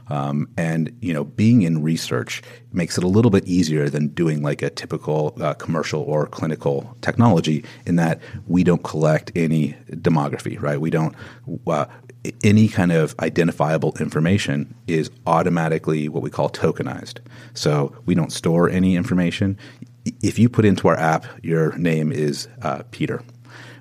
Um, 0.07 0.49
and 0.57 0.97
you 1.01 1.13
know, 1.13 1.25
being 1.25 1.61
in 1.63 1.83
research 1.83 2.41
makes 2.71 2.97
it 2.97 3.03
a 3.03 3.07
little 3.07 3.29
bit 3.29 3.45
easier 3.45 3.89
than 3.89 4.07
doing 4.07 4.41
like 4.41 4.61
a 4.61 4.69
typical 4.69 5.35
uh, 5.39 5.53
commercial 5.55 6.01
or 6.03 6.27
clinical 6.27 6.95
technology 7.01 7.65
in 7.85 7.97
that 7.97 8.21
we 8.47 8.63
don't 8.63 8.83
collect 8.83 9.33
any 9.35 9.75
demography, 9.91 10.59
right? 10.61 10.79
We 10.79 10.89
don't. 10.89 11.13
Uh, 11.67 11.85
any 12.43 12.67
kind 12.67 12.91
of 12.91 13.15
identifiable 13.19 13.95
information 13.99 14.75
is 14.87 15.09
automatically 15.25 16.09
what 16.09 16.21
we 16.21 16.29
call 16.29 16.49
tokenized. 16.49 17.19
So 17.53 17.95
we 18.05 18.15
don't 18.15 18.31
store 18.31 18.69
any 18.69 18.95
information. 18.95 19.57
If 20.21 20.37
you 20.37 20.49
put 20.49 20.65
into 20.65 20.87
our 20.87 20.97
app, 20.97 21.25
your 21.43 21.77
name 21.77 22.11
is 22.11 22.47
uh, 22.61 22.83
Peter. 22.91 23.23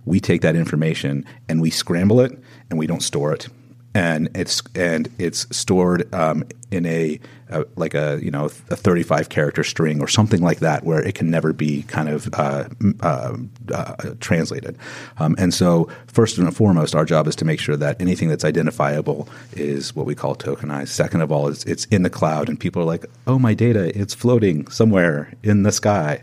We 0.04 0.20
take 0.20 0.42
that 0.42 0.56
information 0.56 1.24
and 1.48 1.60
we 1.60 1.70
scramble 1.70 2.20
it 2.20 2.32
and 2.70 2.78
we 2.78 2.86
don't 2.86 3.02
store 3.02 3.32
it 3.32 3.48
and 3.94 4.28
it's 4.34 4.62
and 4.74 5.08
it's 5.18 5.46
stored 5.56 6.12
um, 6.14 6.44
in 6.70 6.84
a, 6.84 7.18
a, 7.48 7.64
like 7.76 7.94
a 7.94 8.20
you 8.22 8.30
know 8.30 8.44
a 8.44 8.48
35 8.48 9.28
character 9.28 9.64
string 9.64 10.00
or 10.00 10.08
something 10.08 10.42
like 10.42 10.58
that 10.58 10.84
where 10.84 11.02
it 11.02 11.14
can 11.14 11.30
never 11.30 11.52
be 11.52 11.82
kind 11.84 12.08
of 12.08 12.28
uh, 12.34 12.68
uh, 13.00 13.36
uh, 13.72 13.94
translated. 14.20 14.76
Um, 15.18 15.34
and 15.38 15.54
so 15.54 15.88
first 16.06 16.38
and 16.38 16.54
foremost 16.54 16.94
our 16.94 17.04
job 17.04 17.26
is 17.26 17.36
to 17.36 17.44
make 17.44 17.60
sure 17.60 17.76
that 17.76 18.00
anything 18.00 18.28
that's 18.28 18.44
identifiable 18.44 19.28
is 19.52 19.96
what 19.96 20.06
we 20.06 20.14
call 20.14 20.36
tokenized. 20.36 20.88
Second 20.88 21.22
of 21.22 21.32
all 21.32 21.48
it's, 21.48 21.64
it's 21.64 21.86
in 21.86 22.02
the 22.02 22.10
cloud 22.10 22.48
and 22.48 22.60
people 22.60 22.82
are 22.82 22.86
like 22.86 23.06
oh 23.26 23.38
my 23.38 23.54
data 23.54 23.98
it's 23.98 24.14
floating 24.14 24.68
somewhere 24.68 25.32
in 25.42 25.62
the 25.62 25.72
sky. 25.72 26.22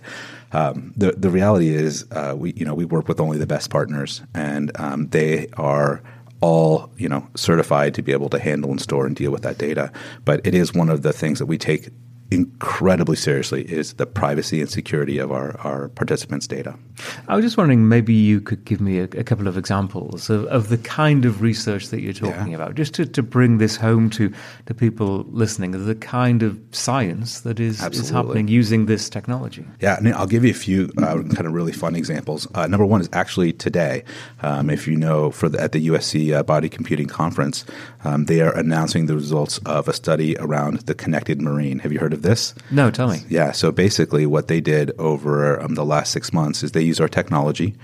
Um, 0.51 0.93
the 0.95 1.11
the 1.13 1.29
reality 1.29 1.69
is 1.69 2.05
uh, 2.11 2.35
we 2.37 2.53
you 2.53 2.65
know 2.65 2.75
we 2.75 2.85
work 2.85 3.07
with 3.07 3.19
only 3.19 3.37
the 3.37 3.47
best 3.47 3.69
partners 3.69 4.21
and 4.33 4.71
um, 4.75 5.07
they 5.07 5.47
are 5.57 6.01
all 6.45 6.91
you 6.95 7.09
know 7.09 7.27
certified 7.35 7.95
to 7.95 8.03
be 8.03 8.11
able 8.11 8.29
to 8.29 8.39
handle 8.39 8.69
and 8.69 8.79
store 8.79 9.07
and 9.07 9.15
deal 9.15 9.31
with 9.31 9.41
that 9.41 9.57
data. 9.57 9.91
But 10.25 10.45
it 10.45 10.53
is 10.53 10.73
one 10.73 10.89
of 10.89 11.01
the 11.01 11.11
things 11.11 11.39
that 11.39 11.47
we 11.47 11.57
take 11.57 11.89
incredibly 12.31 13.15
seriously 13.15 13.63
is 13.63 13.93
the 13.93 14.05
privacy 14.05 14.61
and 14.61 14.69
security 14.69 15.17
of 15.17 15.31
our, 15.31 15.59
our 15.61 15.89
participants' 15.89 16.47
data. 16.47 16.77
I 17.27 17.35
was 17.35 17.43
just 17.43 17.57
wondering, 17.57 17.87
maybe 17.87 18.13
you 18.13 18.41
could 18.41 18.65
give 18.65 18.81
me 18.81 18.99
a, 18.99 19.03
a 19.03 19.23
couple 19.23 19.47
of 19.47 19.57
examples 19.57 20.29
of, 20.29 20.45
of 20.45 20.69
the 20.69 20.77
kind 20.77 21.25
of 21.25 21.41
research 21.41 21.87
that 21.87 22.01
you're 22.01 22.13
talking 22.13 22.49
yeah. 22.49 22.55
about, 22.55 22.75
just 22.75 22.93
to, 22.95 23.05
to 23.05 23.23
bring 23.23 23.57
this 23.57 23.75
home 23.75 24.09
to, 24.11 24.31
to 24.67 24.73
people 24.73 25.25
listening, 25.29 25.71
the 25.71 25.95
kind 25.95 26.43
of 26.43 26.59
science 26.71 27.41
that 27.41 27.59
is, 27.59 27.83
is 27.83 28.09
happening 28.09 28.47
using 28.47 28.85
this 28.85 29.09
technology. 29.09 29.65
Yeah, 29.79 29.97
and 29.97 30.13
I'll 30.13 30.27
give 30.27 30.43
you 30.43 30.51
a 30.51 30.53
few 30.53 30.91
uh, 30.97 31.23
kind 31.23 31.45
of 31.47 31.53
really 31.53 31.71
fun 31.71 31.95
examples. 31.95 32.47
Uh, 32.53 32.67
number 32.67 32.85
one 32.85 33.01
is 33.01 33.09
actually 33.13 33.53
today, 33.53 34.03
um, 34.41 34.69
if 34.69 34.87
you 34.87 34.95
know, 34.95 35.31
for 35.31 35.49
the, 35.49 35.59
at 35.61 35.71
the 35.71 35.87
USC 35.87 36.33
uh, 36.33 36.43
Body 36.43 36.69
Computing 36.69 37.07
Conference, 37.07 37.65
um, 38.03 38.25
they 38.25 38.41
are 38.41 38.55
announcing 38.55 39.07
the 39.07 39.15
results 39.15 39.57
of 39.65 39.87
a 39.87 39.93
study 39.93 40.35
around 40.37 40.81
the 40.81 40.93
connected 40.93 41.41
marine. 41.41 41.79
Have 41.79 41.91
you 41.91 41.99
heard 41.99 42.13
of 42.13 42.21
this? 42.21 42.53
No, 42.71 42.91
tell 42.91 43.09
me. 43.09 43.19
Yeah, 43.29 43.51
so 43.51 43.71
basically, 43.71 44.25
what 44.25 44.47
they 44.47 44.61
did 44.61 44.91
over 44.99 45.59
um, 45.61 45.75
the 45.75 45.85
last 45.85 46.11
six 46.11 46.31
months 46.31 46.63
is 46.63 46.71
they 46.71 46.81
used 46.81 47.01
our 47.01 47.07
technology 47.15 47.75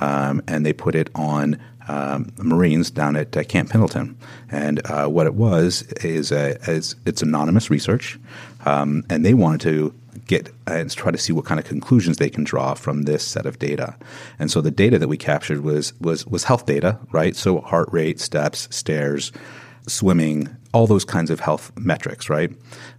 um, 0.00 0.42
and 0.46 0.64
they 0.64 0.72
put 0.72 0.94
it 0.94 1.10
on 1.14 1.58
um, 1.88 2.32
Marines 2.38 2.90
down 2.90 3.16
at 3.16 3.36
uh, 3.36 3.44
Camp 3.44 3.70
Pendleton. 3.70 4.16
And 4.50 4.80
uh, 4.86 5.06
what 5.06 5.26
it 5.26 5.34
was 5.34 5.82
is, 6.02 6.30
a, 6.32 6.58
is 6.70 6.96
it's 7.06 7.22
anonymous 7.22 7.70
research, 7.70 8.18
um, 8.66 9.04
and 9.08 9.24
they 9.24 9.34
wanted 9.34 9.60
to 9.62 9.94
get 10.26 10.52
and 10.66 10.90
try 10.90 11.10
to 11.10 11.16
see 11.16 11.32
what 11.32 11.46
kind 11.46 11.58
of 11.58 11.64
conclusions 11.64 12.18
they 12.18 12.28
can 12.28 12.44
draw 12.44 12.74
from 12.74 13.02
this 13.02 13.24
set 13.24 13.46
of 13.46 13.58
data. 13.58 13.96
And 14.38 14.50
so 14.50 14.60
the 14.60 14.70
data 14.70 14.98
that 14.98 15.08
we 15.08 15.16
captured 15.16 15.62
was 15.62 15.98
was 16.00 16.26
was 16.26 16.44
health 16.44 16.66
data, 16.66 16.98
right? 17.12 17.34
So 17.34 17.60
heart 17.60 17.88
rate, 17.92 18.20
steps, 18.20 18.68
stairs, 18.70 19.32
swimming, 19.86 20.54
all 20.74 20.86
those 20.86 21.04
kinds 21.04 21.30
of 21.30 21.40
health 21.40 21.72
metrics, 21.78 22.28
right? 22.28 22.50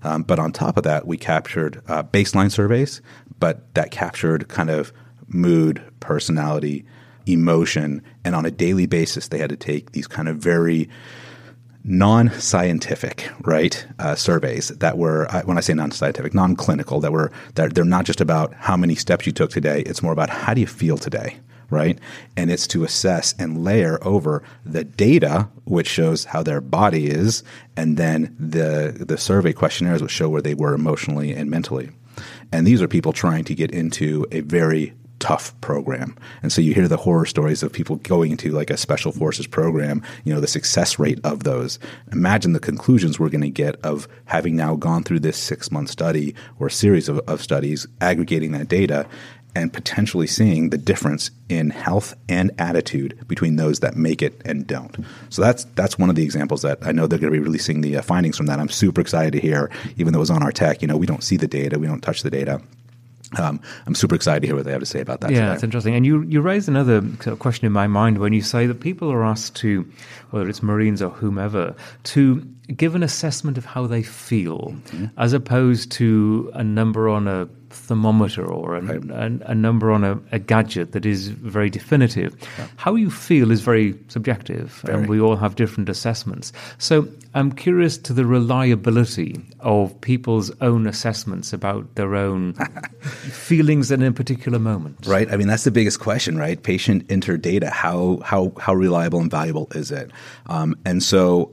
Um, 0.01 0.24
but 0.24 0.39
on 0.39 0.51
top 0.51 0.77
of 0.77 0.84
that, 0.84 1.05
we 1.05 1.17
captured 1.17 1.84
uh, 1.88 2.03
baseline 2.03 2.51
surveys, 2.51 3.01
but 3.39 3.72
that 3.75 3.91
captured 3.91 4.48
kind 4.48 4.72
of 4.72 4.91
mood, 5.29 5.81
personality, 6.00 6.86
emotion, 7.25 8.01
and 8.24 8.36
on 8.36 8.45
a 8.45 8.51
daily 8.51 8.86
basis, 8.86 9.27
they 9.27 9.38
had 9.38 9.50
to 9.50 9.57
take 9.57 9.91
these 9.91 10.07
kind 10.07 10.27
of 10.27 10.38
very 10.38 10.89
non-scientific, 11.83 13.29
right, 13.45 13.86
uh, 14.00 14.13
surveys 14.13 14.67
that 14.67 14.98
were 14.98 15.27
when 15.45 15.57
I 15.57 15.62
say 15.62 15.74
non-scientific, 15.74 16.33
non-clinical, 16.33 17.00
that 17.00 17.12
were 17.12 17.31
that 17.55 17.74
they're 17.74 17.86
not 17.86 18.05
just 18.05 18.21
about 18.21 18.53
how 18.53 18.75
many 18.75 18.95
steps 18.95 19.25
you 19.25 19.31
took 19.31 19.50
today. 19.50 19.81
It's 19.81 20.03
more 20.03 20.12
about 20.12 20.29
how 20.29 20.53
do 20.53 20.62
you 20.62 20.67
feel 20.67 20.98
today, 20.98 21.38
right? 21.69 21.98
And 22.36 22.51
it's 22.51 22.67
to 22.67 22.83
assess 22.83 23.33
and 23.39 23.63
layer 23.63 23.98
over 24.05 24.43
the 24.65 24.83
data, 24.83 25.48
which 25.63 25.88
shows 25.88 26.25
how 26.25 26.43
their 26.43 26.62
body 26.62 27.07
is, 27.07 27.43
and 27.77 27.95
then 27.95 28.36
the 28.38 29.05
the 29.07 29.17
survey 29.17 29.53
questionnaires 29.53 30.01
which 30.01 30.12
show 30.12 30.29
where 30.29 30.41
they 30.41 30.55
were 30.55 30.74
emotionally 30.74 31.33
and 31.33 31.50
mentally. 31.50 31.91
And 32.51 32.67
these 32.67 32.81
are 32.81 32.88
people 32.88 33.13
trying 33.13 33.45
to 33.45 33.55
get 33.55 33.71
into 33.71 34.25
a 34.31 34.41
very 34.41 34.93
tough 35.19 35.59
program. 35.61 36.17
And 36.41 36.51
so 36.51 36.61
you 36.61 36.73
hear 36.73 36.88
the 36.88 36.97
horror 36.97 37.25
stories 37.25 37.63
of 37.63 37.71
people 37.71 37.97
going 37.97 38.31
into 38.31 38.51
like 38.51 38.69
a 38.69 38.77
special 38.77 39.11
forces 39.11 39.47
program, 39.47 40.01
you 40.23 40.33
know, 40.33 40.39
the 40.39 40.47
success 40.47 40.99
rate 40.99 41.19
of 41.23 41.43
those. 41.43 41.79
Imagine 42.11 42.53
the 42.53 42.59
conclusions 42.59 43.19
we're 43.19 43.29
going 43.29 43.41
to 43.41 43.49
get 43.49 43.75
of 43.83 44.07
having 44.25 44.55
now 44.55 44.75
gone 44.75 45.03
through 45.03 45.19
this 45.19 45.38
six 45.38 45.71
month 45.71 45.89
study 45.89 46.35
or 46.59 46.69
series 46.69 47.09
of, 47.09 47.19
of 47.19 47.41
studies, 47.41 47.88
aggregating 48.01 48.51
that 48.51 48.67
data 48.67 49.05
and 49.55 49.73
potentially 49.73 50.27
seeing 50.27 50.69
the 50.69 50.77
difference 50.77 51.31
in 51.49 51.71
health 51.71 52.15
and 52.27 52.51
attitude 52.59 53.17
between 53.27 53.55
those 53.55 53.79
that 53.79 53.95
make 53.95 54.21
it 54.21 54.39
and 54.45 54.67
don't. 54.67 54.95
So 55.29 55.41
that's 55.41 55.65
that's 55.75 55.97
one 55.97 56.09
of 56.09 56.15
the 56.15 56.23
examples 56.23 56.61
that 56.61 56.77
I 56.81 56.91
know 56.91 57.07
they're 57.07 57.19
going 57.19 57.33
to 57.33 57.39
be 57.39 57.43
releasing 57.43 57.81
the 57.81 57.97
uh, 57.97 58.01
findings 58.01 58.38
from 58.38 58.45
that. 58.45 58.59
I'm 58.59 58.69
super 58.69 59.01
excited 59.01 59.33
to 59.33 59.39
hear, 59.39 59.71
even 59.97 60.13
though 60.13 60.19
it 60.19 60.21
was 60.21 60.29
on 60.29 60.43
our 60.43 60.51
tech. 60.51 60.81
You 60.81 60.88
know, 60.88 60.97
we 60.97 61.07
don't 61.07 61.23
see 61.23 61.38
the 61.38 61.47
data, 61.47 61.79
we 61.79 61.88
don't 61.88 62.01
touch 62.01 62.21
the 62.21 62.29
data. 62.29 62.61
Um, 63.38 63.62
I'm 63.86 63.95
super 63.95 64.15
excited 64.15 64.41
to 64.41 64.48
hear 64.48 64.55
what 64.55 64.65
they 64.65 64.71
have 64.71 64.79
to 64.79 64.86
say 64.86 65.01
about 65.01 65.21
that. 65.21 65.31
Yeah, 65.31 65.41
today. 65.41 65.53
it's 65.53 65.63
interesting. 65.63 65.95
And 65.95 66.05
you 66.05 66.24
you 66.24 66.41
raise 66.41 66.67
another 66.67 67.01
sort 67.01 67.27
of 67.27 67.39
question 67.39 67.65
in 67.65 67.71
my 67.71 67.88
mind 67.88 68.17
when 68.17 68.33
you 68.33 68.41
say 68.41 68.65
that 68.65 68.79
people 68.79 69.12
are 69.12 69.24
asked 69.24 69.55
to, 69.57 69.86
whether 70.31 70.50
it's 70.50 70.63
Marines 70.63 71.01
or 71.01 71.09
whomever, 71.09 71.75
to 72.05 72.48
give 72.75 72.95
an 72.95 73.03
assessment 73.03 73.57
of 73.57 73.65
how 73.65 73.88
they 73.88 74.03
feel, 74.03 74.73
mm-hmm. 74.73 75.05
as 75.17 75.33
opposed 75.33 75.91
to 75.93 76.51
a 76.53 76.63
number 76.63 77.09
on 77.09 77.27
a 77.27 77.47
thermometer 77.71 78.45
or 78.45 78.75
a, 78.75 78.81
right. 78.81 79.09
a, 79.11 79.51
a 79.51 79.55
number 79.55 79.91
on 79.91 80.03
a, 80.03 80.19
a, 80.31 80.39
gadget 80.39 80.91
that 80.91 81.05
is 81.05 81.27
very 81.27 81.69
definitive. 81.69 82.35
Yeah. 82.57 82.67
How 82.77 82.95
you 82.95 83.11
feel 83.11 83.51
is 83.51 83.61
very 83.61 83.95
subjective, 84.07 84.71
very. 84.85 84.97
and 84.97 85.09
we 85.09 85.19
all 85.19 85.35
have 85.35 85.55
different 85.55 85.88
assessments. 85.88 86.51
So 86.79 87.07
I'm 87.35 87.51
curious 87.51 87.97
to 87.99 88.13
the 88.13 88.25
reliability 88.25 89.39
of 89.59 89.99
people's 90.01 90.51
own 90.61 90.88
assessments 90.88 91.53
about 91.53 91.95
their 91.95 92.15
own 92.15 92.53
feelings 93.01 93.91
in 93.91 94.01
a 94.01 94.11
particular 94.11 94.57
moment. 94.57 95.05
Right. 95.05 95.31
I 95.31 95.38
mean, 95.38 95.47
that's 95.47 95.63
the 95.63 95.71
biggest 95.71 95.99
question, 95.99 96.38
right? 96.38 96.61
Patient 96.61 97.05
entered 97.09 97.41
data. 97.41 97.69
How 97.69 98.19
how 98.23 98.51
how 98.59 98.73
reliable 98.73 99.19
and 99.19 99.29
valuable 99.29 99.67
is 99.75 99.91
it? 99.91 100.11
Um, 100.47 100.75
and 100.85 101.03
so 101.03 101.51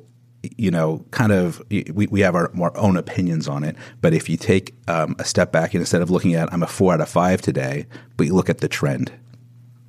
you 0.56 0.70
know, 0.70 1.04
kind 1.10 1.32
of 1.32 1.62
we, 1.70 2.06
we 2.06 2.20
have 2.20 2.34
our, 2.34 2.50
our 2.60 2.76
own 2.76 2.96
opinions 2.96 3.48
on 3.48 3.64
it. 3.64 3.76
But 4.00 4.14
if 4.14 4.28
you 4.28 4.36
take 4.36 4.74
um, 4.88 5.16
a 5.18 5.24
step 5.24 5.52
back 5.52 5.74
and 5.74 5.80
instead 5.80 6.02
of 6.02 6.10
looking 6.10 6.34
at 6.34 6.52
I'm 6.52 6.62
a 6.62 6.66
four 6.66 6.94
out 6.94 7.00
of 7.00 7.08
five 7.08 7.42
today, 7.42 7.86
but 8.16 8.26
you 8.26 8.34
look 8.34 8.50
at 8.50 8.58
the 8.58 8.68
trend, 8.68 9.12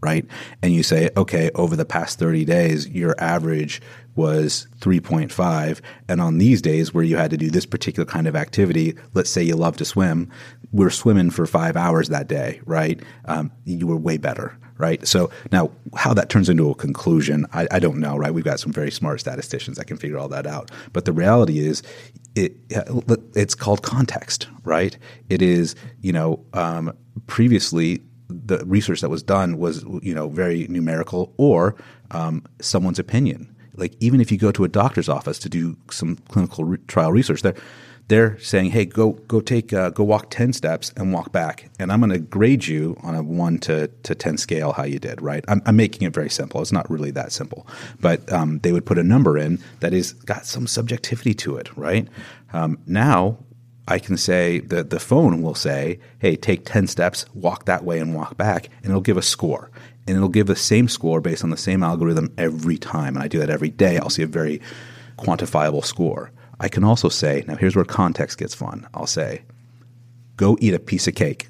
right? 0.01 0.25
And 0.61 0.73
you 0.73 0.83
say, 0.83 1.09
okay, 1.17 1.49
over 1.55 1.75
the 1.75 1.85
past 1.85 2.19
30 2.19 2.45
days, 2.45 2.87
your 2.89 3.15
average 3.19 3.81
was 4.15 4.67
3.5. 4.79 5.79
And 6.09 6.21
on 6.21 6.37
these 6.37 6.61
days 6.61 6.93
where 6.93 7.03
you 7.03 7.17
had 7.17 7.31
to 7.31 7.37
do 7.37 7.49
this 7.49 7.65
particular 7.65 8.05
kind 8.05 8.27
of 8.27 8.35
activity, 8.35 8.95
let's 9.13 9.29
say 9.29 9.43
you 9.43 9.55
love 9.55 9.77
to 9.77 9.85
swim, 9.85 10.29
we're 10.71 10.89
swimming 10.89 11.29
for 11.29 11.45
five 11.45 11.77
hours 11.77 12.09
that 12.09 12.27
day, 12.27 12.61
right? 12.65 13.01
Um, 13.25 13.51
you 13.65 13.87
were 13.87 13.97
way 13.97 14.17
better 14.17 14.57
right? 14.77 15.07
So 15.07 15.31
now, 15.51 15.71
how 15.95 16.13
that 16.13 16.29
turns 16.29 16.49
into 16.49 16.69
a 16.69 16.75
conclusion, 16.75 17.45
I, 17.53 17.67
I, 17.71 17.79
don't 17.79 17.97
know, 17.99 18.15
right? 18.15 18.33
We've 18.33 18.43
got 18.43 18.59
some 18.59 18.71
very 18.71 18.91
smart 18.91 19.19
statisticians 19.19 19.77
that 19.77 19.85
can 19.85 19.97
figure 19.97 20.17
all 20.17 20.29
that 20.29 20.45
out. 20.45 20.71
But 20.93 21.05
the 21.05 21.13
reality 21.13 21.59
is, 21.59 21.81
it 22.35 22.55
it's 22.69 23.55
called 23.55 23.81
context, 23.81 24.47
right? 24.63 24.95
It 25.29 25.41
is, 25.41 25.75
you 26.01 26.13
know, 26.13 26.45
um, 26.53 26.95
previously 27.25 28.03
the 28.47 28.63
research 28.65 29.01
that 29.01 29.09
was 29.09 29.23
done 29.23 29.57
was, 29.57 29.83
you 30.01 30.13
know, 30.13 30.29
very 30.29 30.67
numerical 30.67 31.33
or 31.37 31.75
um, 32.11 32.43
someone's 32.59 32.99
opinion. 32.99 33.53
Like 33.75 33.95
even 33.99 34.19
if 34.21 34.31
you 34.31 34.37
go 34.37 34.51
to 34.51 34.63
a 34.63 34.67
doctor's 34.67 35.07
office 35.07 35.37
to 35.39 35.49
do 35.49 35.77
some 35.91 36.17
clinical 36.29 36.63
re- 36.65 36.79
trial 36.87 37.11
research, 37.11 37.43
there 37.43 37.55
they're 38.07 38.39
saying, 38.39 38.71
"Hey, 38.71 38.85
go 38.85 39.11
go 39.27 39.41
take 39.41 39.73
uh, 39.73 39.89
go 39.89 40.03
walk 40.03 40.29
ten 40.29 40.53
steps 40.53 40.93
and 40.95 41.11
walk 41.11 41.31
back, 41.31 41.69
and 41.77 41.91
I'm 41.91 41.99
going 41.99 42.11
to 42.11 42.19
grade 42.19 42.65
you 42.65 42.97
on 43.03 43.15
a 43.15 43.21
one 43.21 43.59
to, 43.59 43.87
to 43.87 44.15
ten 44.15 44.37
scale 44.37 44.71
how 44.71 44.83
you 44.83 44.99
did." 44.99 45.21
Right? 45.21 45.43
I'm, 45.47 45.61
I'm 45.65 45.75
making 45.75 46.07
it 46.07 46.13
very 46.13 46.29
simple. 46.29 46.61
It's 46.61 46.71
not 46.71 46.89
really 46.89 47.11
that 47.11 47.31
simple, 47.31 47.67
but 47.99 48.31
um, 48.31 48.59
they 48.59 48.71
would 48.71 48.85
put 48.85 48.97
a 48.97 49.03
number 49.03 49.37
in 49.37 49.59
that 49.81 49.93
is 49.93 50.13
got 50.13 50.45
some 50.45 50.67
subjectivity 50.67 51.33
to 51.35 51.57
it. 51.57 51.75
Right? 51.75 52.07
Um, 52.53 52.79
now 52.87 53.37
I 53.87 53.99
can 53.99 54.17
say 54.17 54.59
that 54.59 54.89
the 54.89 54.99
phone 54.99 55.41
will 55.41 55.55
say, 55.55 55.99
"Hey, 56.19 56.35
take 56.35 56.65
ten 56.65 56.87
steps, 56.87 57.25
walk 57.33 57.65
that 57.65 57.85
way, 57.85 57.99
and 57.99 58.13
walk 58.13 58.37
back," 58.37 58.69
and 58.83 58.91
it'll 58.91 59.01
give 59.01 59.17
a 59.17 59.21
score, 59.21 59.69
and 60.05 60.17
it'll 60.17 60.29
give 60.29 60.47
the 60.47 60.55
same 60.55 60.87
score 60.87 61.21
based 61.21 61.43
on 61.43 61.49
the 61.49 61.57
same 61.57 61.83
algorithm 61.83 62.33
every 62.37 62.77
time. 62.77 63.15
And 63.15 63.23
I 63.23 63.27
do 63.27 63.39
that 63.39 63.49
every 63.49 63.69
day. 63.69 63.97
I'll 63.97 64.09
see 64.09 64.23
a 64.23 64.27
very 64.27 64.61
quantifiable 65.17 65.85
score. 65.85 66.31
I 66.59 66.69
can 66.69 66.83
also 66.83 67.09
say, 67.09 67.43
now 67.47 67.55
here's 67.55 67.75
where 67.75 67.85
context 67.85 68.37
gets 68.37 68.55
fun. 68.55 68.87
I'll 68.93 69.07
say, 69.07 69.43
go 70.35 70.57
eat 70.59 70.73
a 70.73 70.79
piece 70.79 71.07
of 71.07 71.15
cake 71.15 71.47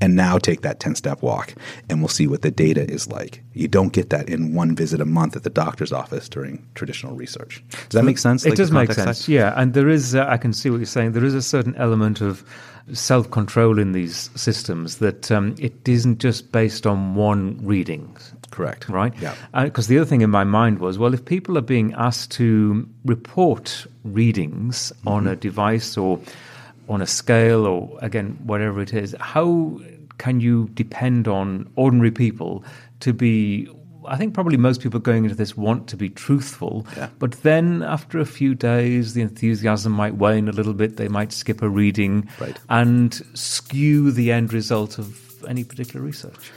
and 0.00 0.14
now 0.14 0.38
take 0.38 0.62
that 0.62 0.80
10 0.80 0.94
step 0.94 1.22
walk 1.22 1.54
and 1.88 2.00
we'll 2.00 2.08
see 2.08 2.26
what 2.26 2.42
the 2.42 2.50
data 2.50 2.88
is 2.90 3.08
like. 3.08 3.42
You 3.54 3.68
don't 3.68 3.92
get 3.92 4.10
that 4.10 4.28
in 4.28 4.54
one 4.54 4.74
visit 4.76 5.00
a 5.00 5.06
month 5.06 5.36
at 5.36 5.42
the 5.42 5.50
doctor's 5.50 5.92
office 5.92 6.28
during 6.28 6.66
traditional 6.74 7.14
research. 7.14 7.62
Does 7.70 7.88
that 7.92 8.04
make 8.04 8.18
sense? 8.18 8.44
It 8.44 8.50
like 8.50 8.56
does 8.56 8.70
make 8.70 8.92
sense, 8.92 9.20
side? 9.20 9.32
yeah. 9.32 9.54
And 9.56 9.74
there 9.74 9.88
is, 9.88 10.14
uh, 10.14 10.26
I 10.28 10.36
can 10.36 10.52
see 10.52 10.70
what 10.70 10.78
you're 10.78 10.86
saying, 10.86 11.12
there 11.12 11.24
is 11.24 11.34
a 11.34 11.42
certain 11.42 11.74
element 11.76 12.20
of 12.20 12.44
self 12.92 13.30
control 13.30 13.78
in 13.78 13.92
these 13.92 14.30
systems 14.34 14.98
that 14.98 15.30
um, 15.32 15.54
it 15.58 15.88
isn't 15.88 16.18
just 16.18 16.52
based 16.52 16.86
on 16.86 17.14
one 17.14 17.58
reading. 17.62 18.16
Correct. 18.50 18.88
Right? 18.88 19.12
Yeah. 19.20 19.34
Because 19.64 19.86
uh, 19.86 19.90
the 19.90 19.98
other 19.98 20.06
thing 20.06 20.20
in 20.20 20.30
my 20.30 20.44
mind 20.44 20.78
was 20.78 20.98
well, 20.98 21.12
if 21.14 21.24
people 21.24 21.58
are 21.58 21.62
being 21.62 21.92
asked 21.94 22.30
to 22.32 22.88
report 23.04 23.86
readings 24.04 24.92
mm-hmm. 24.98 25.08
on 25.08 25.26
a 25.26 25.36
device 25.36 25.96
or 25.96 26.20
on 26.88 27.02
a 27.02 27.06
scale 27.06 27.66
or, 27.66 27.98
again, 28.02 28.38
whatever 28.44 28.80
it 28.80 28.92
is, 28.92 29.14
how 29.20 29.80
can 30.18 30.40
you 30.40 30.68
depend 30.74 31.28
on 31.28 31.70
ordinary 31.76 32.10
people 32.10 32.64
to 33.00 33.12
be 33.12 33.68
I 34.08 34.16
think 34.16 34.34
probably 34.34 34.56
most 34.56 34.82
people 34.82 35.00
going 35.00 35.24
into 35.24 35.36
this 35.36 35.56
want 35.56 35.88
to 35.88 35.96
be 35.96 36.08
truthful, 36.08 36.86
yeah. 36.96 37.08
but 37.18 37.32
then 37.42 37.82
after 37.82 38.20
a 38.20 38.24
few 38.24 38.54
days, 38.54 39.14
the 39.14 39.20
enthusiasm 39.20 39.92
might 39.92 40.14
wane 40.14 40.48
a 40.48 40.52
little 40.52 40.74
bit. 40.74 40.96
They 40.96 41.08
might 41.08 41.32
skip 41.32 41.60
a 41.60 41.68
reading 41.68 42.28
right. 42.38 42.56
and 42.68 43.14
skew 43.34 44.12
the 44.12 44.30
end 44.30 44.52
result 44.52 44.98
of 44.98 45.44
any 45.46 45.64
particular 45.64 46.04
research. 46.04 46.52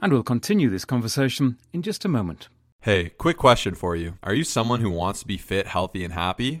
And 0.00 0.12
we'll 0.12 0.22
continue 0.22 0.70
this 0.70 0.84
conversation 0.84 1.58
in 1.72 1.82
just 1.82 2.04
a 2.04 2.08
moment. 2.08 2.48
Hey, 2.82 3.08
quick 3.08 3.36
question 3.36 3.74
for 3.74 3.96
you. 3.96 4.18
Are 4.22 4.34
you 4.34 4.44
someone 4.44 4.80
who 4.80 4.90
wants 4.90 5.20
to 5.20 5.26
be 5.26 5.38
fit, 5.38 5.66
healthy, 5.66 6.04
and 6.04 6.12
happy? 6.12 6.60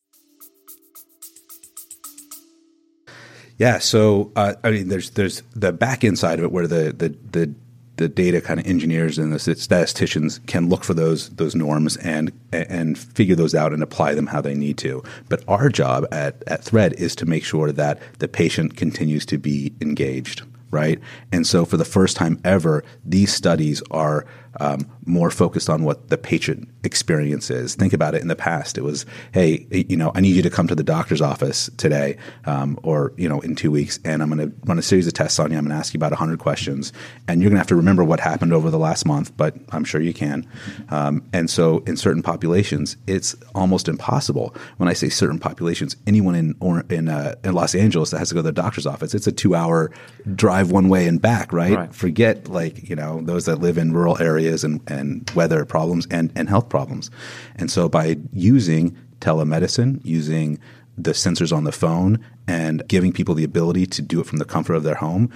Yeah, 3.61 3.77
so 3.77 4.31
uh, 4.35 4.55
I 4.63 4.71
mean, 4.71 4.87
there's 4.87 5.11
there's 5.11 5.43
the 5.55 5.71
back 5.71 6.03
end 6.03 6.17
side 6.17 6.39
of 6.39 6.45
it 6.45 6.51
where 6.51 6.65
the 6.65 6.93
the 6.97 7.15
the, 7.31 7.53
the 7.97 8.09
data 8.09 8.41
kind 8.41 8.59
of 8.59 8.65
engineers 8.65 9.19
and 9.19 9.31
the 9.31 9.37
statisticians 9.37 10.39
can 10.47 10.67
look 10.67 10.83
for 10.83 10.95
those 10.95 11.29
those 11.29 11.53
norms 11.53 11.95
and 11.97 12.31
and 12.51 12.97
figure 12.97 13.35
those 13.35 13.53
out 13.53 13.71
and 13.71 13.83
apply 13.83 14.15
them 14.15 14.25
how 14.25 14.41
they 14.41 14.55
need 14.55 14.79
to. 14.79 15.03
But 15.29 15.43
our 15.47 15.69
job 15.69 16.07
at 16.11 16.41
at 16.47 16.63
Thread 16.63 16.93
is 16.93 17.15
to 17.17 17.27
make 17.27 17.45
sure 17.45 17.71
that 17.71 18.01
the 18.17 18.27
patient 18.27 18.77
continues 18.77 19.27
to 19.27 19.37
be 19.37 19.71
engaged 19.79 20.41
right? 20.71 20.99
And 21.33 21.45
so, 21.45 21.65
for 21.65 21.75
the 21.75 21.85
first 21.85 22.15
time 22.15 22.39
ever, 22.45 22.83
these 23.03 23.33
studies 23.33 23.83
are 23.91 24.25
um, 24.59 24.89
more 25.05 25.31
focused 25.31 25.69
on 25.69 25.83
what 25.83 26.09
the 26.09 26.17
patient 26.17 26.67
experience 26.83 27.49
is. 27.49 27.75
Think 27.75 27.93
about 27.93 28.15
it. 28.15 28.21
In 28.21 28.27
the 28.27 28.35
past, 28.35 28.77
it 28.77 28.81
was, 28.81 29.05
hey, 29.33 29.65
you 29.71 29.95
know, 29.95 30.11
I 30.15 30.21
need 30.21 30.35
you 30.35 30.41
to 30.41 30.49
come 30.49 30.67
to 30.67 30.75
the 30.75 30.83
doctor's 30.83 31.21
office 31.21 31.69
today, 31.77 32.17
um, 32.45 32.79
or 32.83 33.13
you 33.17 33.29
know, 33.29 33.39
in 33.41 33.55
two 33.55 33.71
weeks, 33.71 33.99
and 34.03 34.21
I'm 34.21 34.29
going 34.29 34.49
to 34.49 34.55
run 34.65 34.77
a 34.77 34.81
series 34.81 35.07
of 35.07 35.13
tests 35.13 35.39
on 35.39 35.51
you. 35.51 35.57
I'm 35.57 35.65
going 35.65 35.75
to 35.75 35.79
ask 35.79 35.93
you 35.93 35.97
about 35.97 36.11
100 36.11 36.39
questions, 36.39 36.91
and 37.27 37.41
you're 37.41 37.49
going 37.49 37.55
to 37.55 37.59
have 37.59 37.67
to 37.67 37.75
remember 37.75 38.03
what 38.03 38.19
happened 38.19 38.53
over 38.53 38.69
the 38.69 38.79
last 38.79 39.05
month. 39.05 39.35
But 39.37 39.55
I'm 39.69 39.83
sure 39.83 40.01
you 40.01 40.13
can. 40.13 40.47
Um, 40.89 41.23
and 41.33 41.49
so, 41.49 41.79
in 41.87 41.97
certain 41.97 42.23
populations, 42.23 42.97
it's 43.07 43.35
almost 43.55 43.87
impossible. 43.87 44.55
When 44.77 44.89
I 44.89 44.93
say 44.93 45.09
certain 45.09 45.39
populations, 45.39 45.95
anyone 46.07 46.35
in 46.35 46.55
or 46.59 46.81
in, 46.89 47.07
uh, 47.07 47.35
in 47.43 47.53
Los 47.53 47.75
Angeles 47.75 48.11
that 48.11 48.19
has 48.19 48.29
to 48.29 48.35
go 48.35 48.39
to 48.39 48.43
the 48.43 48.51
doctor's 48.51 48.85
office, 48.85 49.13
it's 49.13 49.27
a 49.27 49.31
two-hour 49.31 49.91
drive 50.35 50.71
one 50.71 50.89
way 50.89 51.07
and 51.07 51.21
back. 51.21 51.53
Right? 51.53 51.75
right? 51.75 51.95
Forget 51.95 52.49
like 52.49 52.89
you 52.89 52.95
know 52.95 53.21
those 53.21 53.45
that 53.45 53.57
live 53.57 53.77
in 53.77 53.93
rural 53.93 54.17
areas 54.21 54.40
areas 54.41 54.63
and, 54.63 54.81
and 54.89 55.29
weather 55.31 55.65
problems 55.65 56.07
and, 56.11 56.31
and 56.35 56.49
health 56.49 56.69
problems. 56.69 57.09
And 57.55 57.71
so 57.71 57.89
by 57.89 58.17
using 58.33 58.97
telemedicine, 59.19 60.01
using 60.03 60.59
the 60.97 61.11
sensors 61.11 61.55
on 61.55 61.63
the 61.63 61.71
phone 61.71 62.23
and 62.47 62.87
giving 62.87 63.13
people 63.13 63.35
the 63.35 63.43
ability 63.43 63.85
to 63.85 64.01
do 64.01 64.19
it 64.19 64.25
from 64.25 64.39
the 64.39 64.45
comfort 64.45 64.73
of 64.73 64.83
their 64.83 64.95
home, 64.95 65.31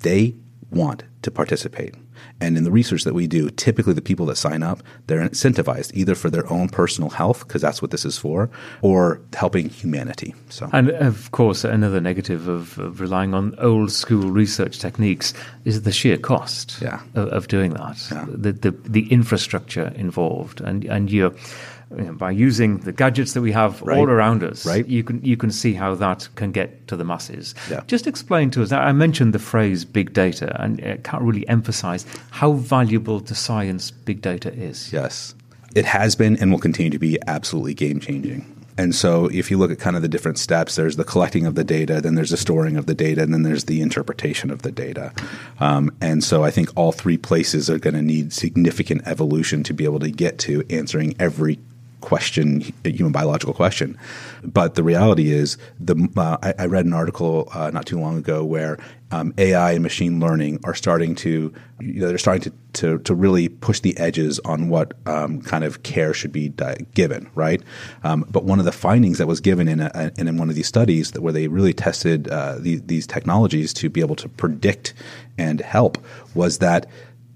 they 0.00 0.34
want 0.70 1.04
to 1.22 1.30
participate. 1.30 1.94
And 2.40 2.56
in 2.56 2.64
the 2.64 2.70
research 2.70 3.04
that 3.04 3.14
we 3.14 3.26
do, 3.26 3.50
typically 3.50 3.92
the 3.92 4.02
people 4.02 4.26
that 4.26 4.36
sign 4.36 4.62
up, 4.62 4.82
they're 5.06 5.20
incentivized 5.20 5.92
either 5.94 6.14
for 6.14 6.30
their 6.30 6.50
own 6.52 6.68
personal 6.68 7.10
health, 7.10 7.46
because 7.46 7.62
that's 7.62 7.82
what 7.82 7.90
this 7.90 8.04
is 8.04 8.18
for, 8.18 8.50
or 8.82 9.20
helping 9.34 9.68
humanity. 9.68 10.34
So, 10.48 10.68
and 10.72 10.90
of 10.90 11.30
course, 11.30 11.64
another 11.64 12.00
negative 12.00 12.48
of, 12.48 12.78
of 12.78 13.00
relying 13.00 13.34
on 13.34 13.54
old 13.58 13.90
school 13.92 14.30
research 14.30 14.78
techniques 14.78 15.34
is 15.64 15.82
the 15.82 15.92
sheer 15.92 16.16
cost 16.16 16.80
yeah. 16.80 17.00
of, 17.14 17.28
of, 17.28 17.48
doing 17.48 17.72
that, 17.74 18.06
yeah. 18.10 18.26
the, 18.28 18.52
the 18.52 18.70
the 18.70 19.10
infrastructure 19.12 19.92
involved, 19.96 20.60
and 20.60 20.84
and 20.84 21.10
you're 21.10 21.34
you 21.96 22.04
know, 22.04 22.12
by 22.12 22.30
using 22.30 22.78
the 22.78 22.92
gadgets 22.92 23.32
that 23.32 23.40
we 23.40 23.52
have 23.52 23.82
right. 23.82 23.98
all 23.98 24.08
around 24.08 24.44
us, 24.44 24.64
right. 24.64 24.86
you 24.86 25.02
can 25.02 25.22
you 25.24 25.36
can 25.36 25.50
see 25.50 25.74
how 25.74 25.94
that 25.96 26.28
can 26.36 26.52
get 26.52 26.86
to 26.88 26.96
the 26.96 27.04
masses. 27.04 27.54
Yeah. 27.70 27.82
Just 27.86 28.06
explain 28.06 28.50
to 28.52 28.62
us. 28.62 28.72
I 28.72 28.92
mentioned 28.92 29.32
the 29.32 29.38
phrase 29.40 29.84
big 29.84 30.12
data, 30.12 30.56
and 30.62 30.80
I 30.84 30.96
can't 30.98 31.22
really 31.22 31.48
emphasize 31.48 32.06
how 32.30 32.52
valuable 32.52 33.20
to 33.20 33.34
science 33.34 33.90
big 33.90 34.22
data 34.22 34.52
is. 34.52 34.92
Yes, 34.92 35.34
it 35.74 35.84
has 35.84 36.14
been 36.14 36.36
and 36.36 36.52
will 36.52 36.58
continue 36.58 36.90
to 36.90 36.98
be 36.98 37.18
absolutely 37.26 37.74
game 37.74 37.98
changing. 38.00 38.56
And 38.78 38.94
so, 38.94 39.26
if 39.26 39.50
you 39.50 39.58
look 39.58 39.70
at 39.70 39.78
kind 39.78 39.94
of 39.94 40.00
the 40.00 40.08
different 40.08 40.38
steps, 40.38 40.76
there's 40.76 40.96
the 40.96 41.04
collecting 41.04 41.44
of 41.44 41.54
the 41.54 41.64
data, 41.64 42.00
then 42.00 42.14
there's 42.14 42.30
the 42.30 42.38
storing 42.38 42.78
of 42.78 42.86
the 42.86 42.94
data, 42.94 43.20
and 43.22 43.34
then 43.34 43.42
there's 43.42 43.64
the 43.64 43.82
interpretation 43.82 44.50
of 44.50 44.62
the 44.62 44.72
data. 44.72 45.12
Um, 45.58 45.94
and 46.00 46.24
so, 46.24 46.44
I 46.44 46.50
think 46.50 46.70
all 46.76 46.90
three 46.90 47.18
places 47.18 47.68
are 47.68 47.78
going 47.78 47.92
to 47.94 48.00
need 48.00 48.32
significant 48.32 49.02
evolution 49.06 49.62
to 49.64 49.74
be 49.74 49.84
able 49.84 49.98
to 49.98 50.10
get 50.10 50.38
to 50.40 50.64
answering 50.70 51.14
every 51.18 51.58
question, 52.00 52.60
human 52.84 53.12
biological 53.12 53.54
question. 53.54 53.98
But 54.42 54.74
the 54.74 54.82
reality 54.82 55.32
is, 55.32 55.58
the 55.78 56.08
uh, 56.16 56.38
I, 56.42 56.54
I, 56.58 56.66
read 56.66 56.86
an 56.86 56.92
article 56.92 57.48
uh, 57.52 57.70
not 57.70 57.86
too 57.86 58.00
long 58.00 58.16
ago 58.16 58.44
where 58.44 58.78
um, 59.10 59.34
AI 59.38 59.72
and 59.72 59.82
machine 59.82 60.20
learning 60.20 60.60
are 60.64 60.74
starting 60.74 61.14
to, 61.16 61.52
you 61.80 62.00
know, 62.00 62.08
they're 62.08 62.18
starting 62.18 62.42
to, 62.42 62.52
to, 62.74 62.98
to 63.00 63.14
really 63.14 63.48
push 63.48 63.80
the 63.80 63.96
edges 63.98 64.38
on 64.40 64.68
what 64.68 64.94
um, 65.06 65.42
kind 65.42 65.64
of 65.64 65.82
care 65.82 66.14
should 66.14 66.32
be 66.32 66.48
di- 66.48 66.86
given, 66.94 67.28
right? 67.34 67.62
Um, 68.04 68.24
but 68.30 68.44
one 68.44 68.58
of 68.58 68.64
the 68.64 68.72
findings 68.72 69.18
that 69.18 69.26
was 69.26 69.40
given 69.40 69.68
in, 69.68 69.80
a, 69.80 70.12
in 70.16 70.38
one 70.38 70.48
of 70.48 70.54
these 70.54 70.68
studies 70.68 71.12
where 71.18 71.32
they 71.32 71.48
really 71.48 71.72
tested 71.72 72.28
uh, 72.28 72.56
the, 72.58 72.76
these 72.76 73.06
technologies 73.06 73.72
to 73.74 73.90
be 73.90 74.00
able 74.00 74.16
to 74.16 74.28
predict 74.28 74.94
and 75.36 75.60
help 75.60 75.98
was 76.34 76.58
that 76.58 76.86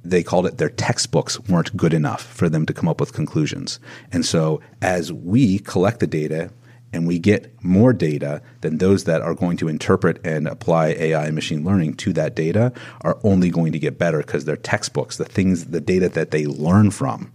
they 0.05 0.23
called 0.23 0.47
it 0.47 0.59
their 0.59 0.69
textbooks 0.69 1.41
weren't 1.41 1.77
good 1.77 1.95
enough 1.95 2.23
for 2.23 2.49
them 2.49 2.67
to 2.67 2.75
come 2.75 2.89
up 2.89 3.01
with 3.01 3.13
conclusions. 3.13 3.81
And 4.13 4.25
so 4.25 4.61
as 4.83 5.13
we 5.13 5.59
collect 5.61 6.01
the 6.01 6.07
data 6.07 6.51
and 6.93 7.07
we 7.07 7.19
get 7.19 7.53
more 7.65 7.93
data, 7.93 8.41
then 8.61 8.79
those 8.79 9.05
that 9.05 9.23
are 9.23 9.35
going 9.35 9.57
to 9.57 9.69
interpret 9.69 10.25
and 10.25 10.47
apply 10.47 10.89
AI 10.89 11.27
and 11.27 11.35
machine 11.35 11.65
learning 11.65 11.95
to 11.95 12.13
that 12.13 12.37
data 12.37 12.73
are 13.01 13.19
only 13.25 13.51
going 13.51 13.73
to 13.73 13.79
get 13.79 13.99
better 13.99 14.19
because 14.19 14.45
their 14.45 14.57
textbooks, 14.57 15.17
the 15.17 15.25
things, 15.25 15.67
the 15.67 15.81
data 15.81 16.09
that 16.11 16.31
they 16.31 16.47
learn 16.47 16.91
from, 16.91 17.33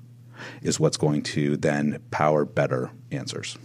is 0.61 0.79
what's 0.79 0.97
going 0.97 1.23
to 1.23 1.57
then 1.57 2.01
power 2.11 2.45
better 2.45 2.91
answers. 3.11 3.57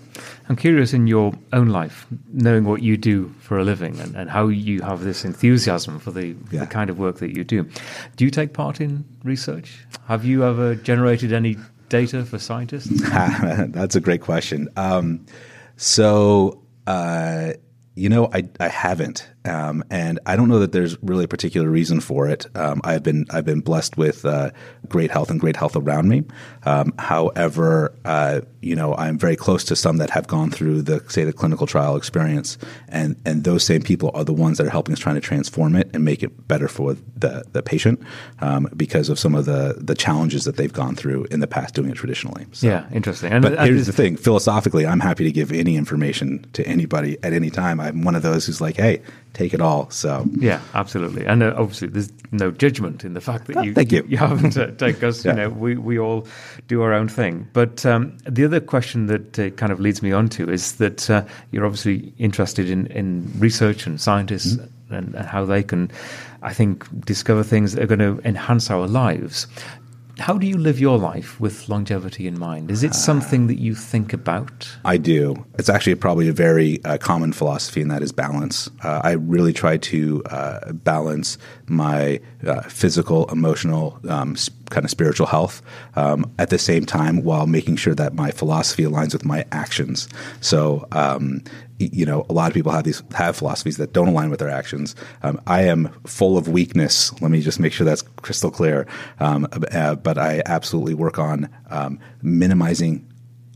I'm 0.48 0.56
curious 0.56 0.92
in 0.92 1.06
your 1.06 1.32
own 1.52 1.68
life, 1.68 2.06
knowing 2.32 2.64
what 2.64 2.82
you 2.82 2.96
do 2.96 3.34
for 3.40 3.58
a 3.58 3.64
living 3.64 3.98
and, 4.00 4.14
and 4.14 4.30
how 4.30 4.48
you 4.48 4.82
have 4.82 5.04
this 5.04 5.24
enthusiasm 5.24 5.98
for 5.98 6.10
the, 6.10 6.36
yeah. 6.50 6.60
the 6.60 6.66
kind 6.66 6.90
of 6.90 6.98
work 6.98 7.18
that 7.18 7.36
you 7.36 7.44
do. 7.44 7.68
Do 8.16 8.24
you 8.24 8.30
take 8.30 8.52
part 8.52 8.80
in 8.80 9.04
research? 9.22 9.84
Have 10.06 10.24
you 10.24 10.44
ever 10.44 10.74
generated 10.74 11.32
any 11.32 11.56
data 11.88 12.24
for 12.24 12.38
scientists? 12.38 12.90
That's 13.10 13.96
a 13.96 14.00
great 14.00 14.20
question. 14.20 14.68
Um, 14.76 15.26
so, 15.76 16.62
uh, 16.86 17.52
you 17.94 18.08
know, 18.08 18.30
I, 18.32 18.48
I 18.60 18.68
haven't. 18.68 19.28
Um, 19.44 19.84
and 19.90 20.18
I 20.26 20.36
don't 20.36 20.48
know 20.48 20.58
that 20.60 20.72
there's 20.72 21.00
really 21.02 21.24
a 21.24 21.28
particular 21.28 21.68
reason 21.68 22.00
for 22.00 22.28
it. 22.28 22.46
Um, 22.56 22.80
I've 22.84 23.02
been 23.02 23.26
I've 23.30 23.44
been 23.44 23.60
blessed 23.60 23.96
with 23.96 24.24
uh, 24.24 24.50
great 24.88 25.10
health 25.10 25.30
and 25.30 25.38
great 25.38 25.56
health 25.56 25.76
around 25.76 26.08
me. 26.08 26.24
Um, 26.64 26.94
however, 26.98 27.94
uh, 28.04 28.40
you 28.62 28.74
know, 28.74 28.94
I'm 28.94 29.18
very 29.18 29.36
close 29.36 29.64
to 29.64 29.76
some 29.76 29.98
that 29.98 30.10
have 30.10 30.26
gone 30.26 30.50
through 30.50 30.82
the 30.82 31.04
say 31.08 31.24
the 31.24 31.32
clinical 31.32 31.66
trial 31.66 31.96
experience, 31.96 32.56
and 32.88 33.16
and 33.26 33.44
those 33.44 33.64
same 33.64 33.82
people 33.82 34.10
are 34.14 34.24
the 34.24 34.32
ones 34.32 34.58
that 34.58 34.66
are 34.66 34.70
helping 34.70 34.94
us 34.94 34.98
trying 34.98 35.16
to 35.16 35.20
transform 35.20 35.76
it 35.76 35.90
and 35.92 36.04
make 36.04 36.22
it 36.22 36.48
better 36.48 36.68
for 36.68 36.94
the 37.16 37.44
the 37.52 37.62
patient 37.62 38.00
um, 38.40 38.68
because 38.76 39.08
of 39.10 39.18
some 39.18 39.34
of 39.34 39.44
the 39.44 39.76
the 39.78 39.94
challenges 39.94 40.44
that 40.44 40.56
they've 40.56 40.72
gone 40.72 40.96
through 40.96 41.24
in 41.30 41.40
the 41.40 41.46
past 41.46 41.74
doing 41.74 41.90
it 41.90 41.96
traditionally. 41.96 42.46
So, 42.52 42.66
yeah, 42.66 42.86
interesting. 42.92 43.32
And, 43.32 43.42
but 43.42 43.54
and 43.58 43.66
here's 43.66 43.86
the 43.86 43.92
thing: 43.92 44.16
philosophically, 44.16 44.86
I'm 44.86 45.00
happy 45.00 45.24
to 45.24 45.32
give 45.32 45.52
any 45.52 45.76
information 45.76 46.46
to 46.54 46.66
anybody 46.66 47.18
at 47.22 47.34
any 47.34 47.50
time. 47.50 47.80
I'm 47.80 48.02
one 48.02 48.14
of 48.14 48.22
those 48.22 48.46
who's 48.46 48.60
like, 48.60 48.76
hey, 48.76 49.02
take 49.34 49.52
it 49.52 49.60
all. 49.60 49.90
So 49.90 50.24
yeah, 50.38 50.60
absolutely. 50.72 51.26
And 51.26 51.42
uh, 51.42 51.54
obviously, 51.56 51.88
there's 51.88 52.10
no 52.32 52.50
judgment 52.50 53.04
in 53.04 53.12
the 53.12 53.20
fact 53.20 53.46
that 53.48 53.56
Oh, 53.56 53.62
you 53.62 53.74
thank 53.74 53.92
you. 53.92 54.04
you 54.08 54.16
haven't 54.16 54.52
to 54.52 54.72
take 54.72 55.02
us. 55.02 55.24
Yeah. 55.24 55.32
You 55.32 55.36
know, 55.38 55.48
we 55.50 55.76
we 55.76 55.98
all 55.98 56.26
do 56.68 56.80
our 56.82 56.94
own 56.94 57.08
thing. 57.08 57.46
But 57.52 57.84
um, 57.84 58.16
the 58.24 58.44
other 58.44 58.60
question 58.60 59.06
that 59.06 59.38
uh, 59.38 59.50
kind 59.50 59.72
of 59.72 59.80
leads 59.80 60.02
me 60.02 60.12
on 60.12 60.28
to 60.30 60.50
is 60.50 60.76
that 60.76 61.10
uh, 61.10 61.24
you're 61.50 61.66
obviously 61.66 62.14
interested 62.18 62.70
in 62.70 62.86
in 62.86 63.30
research 63.38 63.86
and 63.86 64.00
scientists. 64.00 64.56
Mm-hmm. 64.56 64.70
And, 64.90 65.14
and 65.14 65.26
how 65.26 65.46
they 65.46 65.62
can, 65.62 65.90
I 66.42 66.52
think, 66.52 66.86
discover 67.06 67.42
things 67.42 67.72
that 67.72 67.82
are 67.82 67.86
going 67.86 68.00
to 68.00 68.20
enhance 68.28 68.70
our 68.70 68.86
lives. 68.86 69.48
How 70.18 70.38
do 70.38 70.46
you 70.46 70.56
live 70.56 70.78
your 70.78 70.96
life 70.96 71.40
with 71.40 71.68
longevity 71.68 72.28
in 72.28 72.38
mind? 72.38 72.70
Is 72.70 72.84
it 72.84 72.94
something 72.94 73.48
that 73.48 73.58
you 73.58 73.74
think 73.74 74.12
about? 74.12 74.68
I 74.84 74.96
do. 74.96 75.44
It's 75.58 75.68
actually 75.68 75.96
probably 75.96 76.28
a 76.28 76.32
very 76.32 76.82
uh, 76.84 76.98
common 76.98 77.32
philosophy, 77.32 77.82
and 77.82 77.90
that 77.90 78.00
is 78.00 78.12
balance. 78.12 78.70
Uh, 78.84 79.00
I 79.02 79.12
really 79.12 79.52
try 79.52 79.76
to 79.76 80.22
uh, 80.26 80.72
balance 80.72 81.36
my 81.66 82.20
uh, 82.46 82.60
physical, 82.62 83.26
emotional, 83.32 83.98
um, 84.08 84.32
s- 84.34 84.50
kind 84.70 84.84
of 84.84 84.90
spiritual 84.90 85.26
health 85.26 85.62
um, 85.96 86.30
at 86.38 86.50
the 86.50 86.58
same 86.58 86.86
time 86.86 87.22
while 87.24 87.46
making 87.48 87.76
sure 87.76 87.94
that 87.96 88.14
my 88.14 88.30
philosophy 88.30 88.84
aligns 88.84 89.12
with 89.14 89.24
my 89.24 89.44
actions. 89.50 90.08
So, 90.40 90.86
um, 90.92 91.42
you 91.78 92.06
know, 92.06 92.24
a 92.28 92.32
lot 92.32 92.48
of 92.50 92.54
people 92.54 92.70
have 92.72 92.84
these 92.84 93.02
have 93.14 93.36
philosophies 93.36 93.76
that 93.78 93.92
don't 93.92 94.08
align 94.08 94.30
with 94.30 94.38
their 94.38 94.48
actions. 94.50 94.94
Um, 95.22 95.40
I 95.46 95.62
am 95.62 95.88
full 96.06 96.38
of 96.38 96.48
weakness. 96.48 97.12
Let 97.20 97.30
me 97.30 97.40
just 97.40 97.58
make 97.58 97.72
sure 97.72 97.84
that's 97.84 98.02
crystal 98.02 98.50
clear. 98.50 98.86
Um, 99.20 99.48
uh, 99.72 99.96
but 99.96 100.16
I 100.18 100.42
absolutely 100.46 100.94
work 100.94 101.18
on 101.18 101.48
um, 101.70 101.98
minimizing 102.22 103.06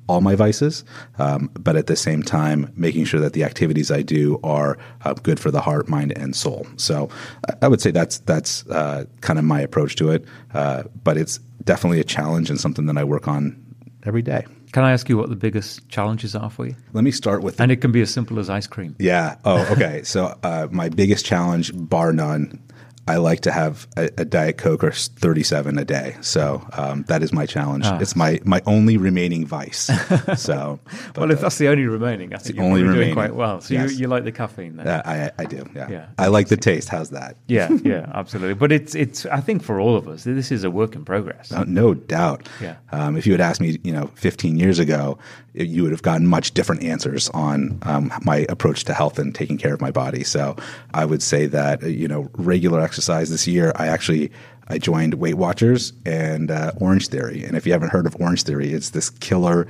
all 0.09 0.21
my 0.23 0.35
vices, 0.35 0.85
um, 1.19 1.51
but 1.61 1.77
at 1.77 1.87
the 1.87 1.95
same 1.95 2.23
time, 2.23 2.73
making 2.77 3.05
sure 3.05 3.21
that 3.21 3.35
the 3.35 3.45
activities 3.45 3.91
I 3.91 4.01
do 4.01 4.41
are 4.43 4.79
uh, 5.05 5.13
good 5.13 5.39
for 5.39 5.51
the 5.51 5.61
heart, 5.61 5.87
mind, 5.87 6.17
and 6.17 6.35
soul. 6.35 6.67
So 6.77 7.11
I- 7.49 7.55
I 7.63 7.69
would 7.69 7.83
say 7.83 7.91
that's 7.91 8.19
that's 8.21 8.67
uh, 8.69 9.05
kind 9.21 9.39
of 9.39 9.45
my 9.45 9.61
approach 9.61 9.97
to 9.97 10.11
it. 10.11 10.25
Uh, 10.55 10.85
but 11.05 11.19
it's 11.19 11.39
definitely 11.65 12.01
a 12.01 12.05
challenge 12.05 12.49
and 12.49 12.59
something 12.59 12.87
that 12.87 12.97
I 12.97 13.05
work 13.05 13.29
on 13.29 13.63
every 14.05 14.23
day. 14.23 14.47
Can 14.73 14.85
I 14.85 14.93
ask 14.93 15.09
you 15.09 15.17
what 15.17 15.29
the 15.31 15.37
biggest 15.37 15.89
challenges 15.89 16.35
are 16.35 16.51
for 16.51 16.67
you? 16.67 16.77
Let 16.93 17.05
me 17.05 17.11
start 17.11 17.43
with 17.43 17.61
And 17.61 17.73
it 17.73 17.77
can 17.77 17.93
be 17.93 18.01
as 18.01 18.11
simple 18.11 18.39
as 18.39 18.51
ice 18.51 18.67
cream. 18.67 18.97
Yeah. 18.99 19.37
Oh, 19.45 19.67
okay. 19.73 20.03
so 20.05 20.39
uh, 20.43 20.69
my 20.71 20.89
biggest 20.89 21.25
challenge, 21.25 21.73
bar 21.75 22.13
none, 22.13 22.61
I 23.09 23.17
like 23.17 23.41
to 23.41 23.53
have 23.53 23.87
a, 23.97 24.05
a 24.19 24.25
diet 24.25 24.59
coke 24.59 24.85
or 24.85 24.91
37 24.93 25.79
a 25.79 25.85
day. 25.85 26.17
So 26.21 26.67
um, 26.75 27.05
that 27.09 27.23
is 27.23 27.33
my 27.33 27.47
challenge. 27.47 27.85
Ah. 27.87 27.99
It's 28.01 28.15
my 28.15 28.41
my 28.45 28.61
only 28.67 28.97
remaining 28.97 29.47
vice. 29.47 29.91
So, 30.37 30.79
but, 31.15 31.17
well, 31.23 31.31
if 31.31 31.41
that's 31.41 31.59
the 31.59 31.69
only 31.69 31.87
remaining, 31.87 32.35
I 32.35 32.39
think 32.39 32.57
the 32.57 32.63
you're 32.63 32.65
only 32.65 32.83
probably 32.83 33.05
doing 33.05 33.15
quite 33.15 33.35
well. 33.35 33.61
So 33.61 33.75
Yes. 33.75 33.93
you, 33.93 34.01
you 34.01 34.09
like 34.09 34.25
the 34.25 34.33
caffeine 34.33 34.77
then? 34.77 34.87
uh, 34.87 35.03
I 35.05 35.31
I 35.43 35.45
do. 35.47 35.69
Yeah. 35.75 35.89
Yeah. 35.91 36.07
I 36.19 36.27
like 36.29 36.49
the 36.49 36.57
taste. 36.57 36.89
How's 36.89 37.11
that? 37.11 37.37
yeah, 37.47 37.69
yeah, 37.83 38.11
absolutely. 38.15 38.55
But 38.55 38.73
it's 38.73 38.95
it's. 38.95 39.27
I 39.27 39.41
think 39.41 39.63
for 39.63 39.81
all 39.81 39.97
of 39.97 40.07
us, 40.09 40.25
this 40.25 40.53
is 40.53 40.65
a 40.65 40.71
work 40.71 40.95
in 40.95 41.05
progress. 41.05 41.51
Uh, 41.51 41.65
no 41.67 41.95
doubt. 41.95 42.49
Yeah. 42.61 42.77
Um, 42.93 43.17
if 43.17 43.27
you 43.27 43.33
had 43.33 43.41
asked 43.41 43.61
me, 43.61 43.79
you 43.83 43.93
know, 43.93 44.07
15 44.17 44.59
years 44.59 44.79
ago, 44.79 45.19
you 45.55 45.83
would 45.83 45.93
have 45.93 46.03
gotten 46.03 46.27
much 46.27 46.53
different 46.55 46.83
answers 46.85 47.29
on 47.31 47.79
um, 47.83 48.13
my 48.23 48.47
approach 48.49 48.85
to 48.85 48.95
health 48.95 49.19
and 49.19 49.35
taking 49.35 49.59
care 49.59 49.75
of 49.75 49.81
my 49.81 49.91
body. 49.91 50.23
So 50.25 50.57
I 50.95 51.05
would 51.05 51.23
say 51.23 51.47
that, 51.47 51.83
uh, 51.83 51.87
you 51.87 52.07
know, 52.09 52.31
regular 52.37 52.81
exercise 52.81 52.98
this 53.07 53.47
year, 53.47 53.73
I 53.77 53.87
actually 53.87 54.31
I 54.69 54.79
joined 54.79 55.15
Weight 55.15 55.35
Watchers 55.37 55.93
and 56.05 56.51
uh, 56.51 56.73
Orange 56.77 57.09
Theory. 57.09 57.43
And 57.43 57.57
if 57.57 57.67
you 57.67 57.73
haven't 57.73 57.91
heard 57.91 58.07
of 58.07 58.17
Orange 58.21 58.43
Theory, 58.43 58.73
it's 58.73 58.91
this 58.91 59.11
killer 59.11 59.67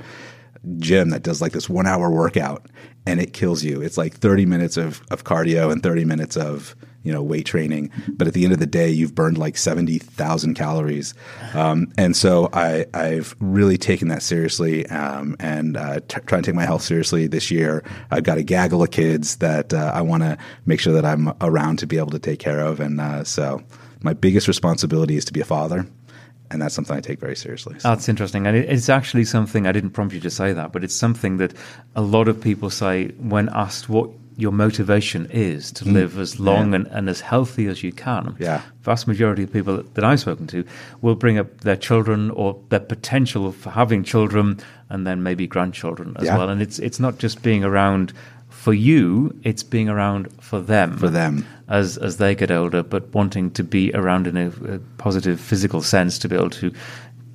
gym 0.77 1.09
that 1.09 1.23
does 1.23 1.41
like 1.41 1.53
this 1.53 1.69
one 1.69 1.87
hour 1.87 2.11
workout 2.11 2.65
and 3.05 3.21
it 3.21 3.33
kills 3.33 3.63
you. 3.63 3.81
It's 3.81 3.97
like 3.97 4.15
30 4.15 4.45
minutes 4.45 4.75
of, 4.75 5.01
of 5.09 5.23
cardio 5.23 5.71
and 5.71 5.81
30 5.81 6.05
minutes 6.05 6.35
of, 6.35 6.75
you 7.03 7.13
know, 7.13 7.23
weight 7.23 7.45
training. 7.45 7.89
But 8.09 8.27
at 8.27 8.33
the 8.33 8.43
end 8.43 8.53
of 8.53 8.59
the 8.59 8.65
day, 8.67 8.89
you've 8.89 9.15
burned 9.15 9.37
like 9.37 9.55
70,000 9.57 10.53
calories. 10.55 11.13
Um, 11.53 11.91
and 11.97 12.15
so 12.15 12.49
I, 12.53 12.85
I've 12.93 13.35
really 13.39 13.77
taken 13.77 14.09
that 14.09 14.21
seriously 14.21 14.85
um, 14.87 15.35
and 15.39 15.77
uh, 15.77 16.01
t- 16.07 16.19
trying 16.25 16.41
to 16.43 16.51
take 16.51 16.55
my 16.55 16.65
health 16.65 16.81
seriously 16.81 17.27
this 17.27 17.49
year. 17.49 17.83
I've 18.11 18.23
got 18.23 18.37
a 18.37 18.43
gaggle 18.43 18.83
of 18.83 18.91
kids 18.91 19.37
that 19.37 19.73
uh, 19.73 19.91
I 19.93 20.01
want 20.01 20.23
to 20.23 20.37
make 20.65 20.79
sure 20.79 20.93
that 20.93 21.05
I'm 21.05 21.33
around 21.41 21.79
to 21.79 21.87
be 21.87 21.97
able 21.97 22.11
to 22.11 22.19
take 22.19 22.39
care 22.39 22.59
of. 22.59 22.79
And 22.79 22.99
uh, 22.99 23.23
so 23.23 23.63
my 24.01 24.13
biggest 24.13 24.47
responsibility 24.47 25.15
is 25.15 25.25
to 25.25 25.33
be 25.33 25.39
a 25.39 25.45
father. 25.45 25.85
And 26.51 26.59
that's 26.61 26.73
something 26.73 26.97
I 26.97 26.99
take 27.01 27.19
very 27.19 27.35
seriously. 27.35 27.77
So- 27.79 27.89
That's 27.89 28.09
interesting, 28.09 28.47
and 28.47 28.57
it's 28.57 28.89
actually 28.89 29.23
something 29.25 29.67
I 29.67 29.71
didn't 29.71 29.91
prompt 29.91 30.15
you 30.15 30.19
to 30.21 30.31
say 30.31 30.51
that, 30.51 30.73
but 30.73 30.83
it's 30.83 30.95
something 30.95 31.37
that 31.37 31.53
a 31.95 32.01
lot 32.01 32.27
of 32.27 32.41
people 32.41 32.71
say 32.71 33.09
when 33.19 33.49
asked 33.49 33.87
what 33.87 34.09
your 34.39 34.51
motivation 34.53 35.27
is 35.31 35.71
to 35.73 35.83
live 35.85 36.17
as 36.17 36.39
long 36.39 36.73
and, 36.73 36.87
and 36.87 37.09
as 37.09 37.19
healthy 37.21 37.67
as 37.67 37.83
you 37.83 37.91
can. 37.91 38.23
Mm. 38.25 38.39
Yeah. 38.39 38.61
vast 38.83 39.07
majority 39.07 39.43
of 39.43 39.51
people 39.53 39.83
that 39.95 40.03
I've 40.03 40.19
spoken 40.21 40.47
to 40.47 40.63
will 41.01 41.15
bring 41.15 41.37
up 41.37 41.61
their 41.61 41.75
children 41.75 42.31
or 42.31 42.57
their 42.69 42.79
potential 42.79 43.51
for 43.51 43.69
having 43.71 44.03
children, 44.03 44.57
and 44.89 45.05
then 45.05 45.21
maybe 45.23 45.45
grandchildren 45.47 46.15
as 46.19 46.25
Yeah. 46.25 46.37
well. 46.37 46.49
And 46.49 46.61
it's 46.61 46.79
it's 46.79 46.99
not 46.99 47.19
just 47.23 47.41
being 47.43 47.63
around 47.63 48.13
for 48.49 48.73
you; 48.73 49.33
it's 49.43 49.63
being 49.63 49.89
around 49.89 50.27
for 50.41 50.59
them. 50.61 50.97
For 50.97 51.09
them. 51.09 51.45
as 51.67 51.97
as 51.97 52.17
they 52.17 52.33
get 52.35 52.49
older, 52.51 52.81
but 52.83 53.03
wanting 53.13 53.51
to 53.51 53.63
be 53.63 53.91
around 53.93 54.25
in 54.27 54.37
a, 54.37 54.47
a 54.75 54.79
positive 54.97 55.39
physical 55.39 55.81
sense 55.81 56.17
to 56.19 56.27
be 56.29 56.35
able 56.35 56.49
to 56.49 56.71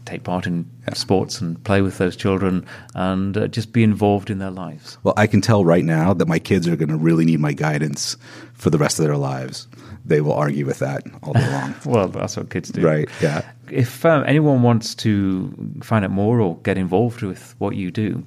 take 0.04 0.24
part 0.24 0.46
in 0.46 0.68
sports 0.92 1.40
and 1.40 1.62
play 1.64 1.82
with 1.82 1.98
those 1.98 2.16
children 2.16 2.66
and 2.94 3.36
uh, 3.36 3.48
just 3.48 3.72
be 3.72 3.82
involved 3.82 4.30
in 4.30 4.38
their 4.38 4.50
lives. 4.50 4.98
Well, 5.02 5.14
I 5.16 5.26
can 5.26 5.40
tell 5.40 5.64
right 5.64 5.84
now 5.84 6.14
that 6.14 6.28
my 6.28 6.38
kids 6.38 6.68
are 6.68 6.76
going 6.76 6.88
to 6.88 6.96
really 6.96 7.24
need 7.24 7.40
my 7.40 7.52
guidance 7.52 8.16
for 8.52 8.70
the 8.70 8.78
rest 8.78 8.98
of 8.98 9.06
their 9.06 9.16
lives. 9.16 9.66
They 10.04 10.20
will 10.20 10.34
argue 10.34 10.66
with 10.66 10.80
that 10.80 11.02
all 11.22 11.32
day 11.32 11.50
long. 11.50 11.74
Well, 11.86 12.08
that's 12.08 12.36
what 12.36 12.50
kids 12.50 12.70
do, 12.70 12.82
right. 12.82 13.08
Yeah. 13.20 13.42
If 13.70 14.04
um, 14.04 14.24
anyone 14.26 14.62
wants 14.62 14.94
to 14.96 15.52
find 15.82 16.04
out 16.04 16.10
more 16.10 16.40
or 16.40 16.58
get 16.58 16.76
involved 16.76 17.22
with 17.22 17.54
what 17.58 17.76
you 17.76 17.90
do, 17.90 18.24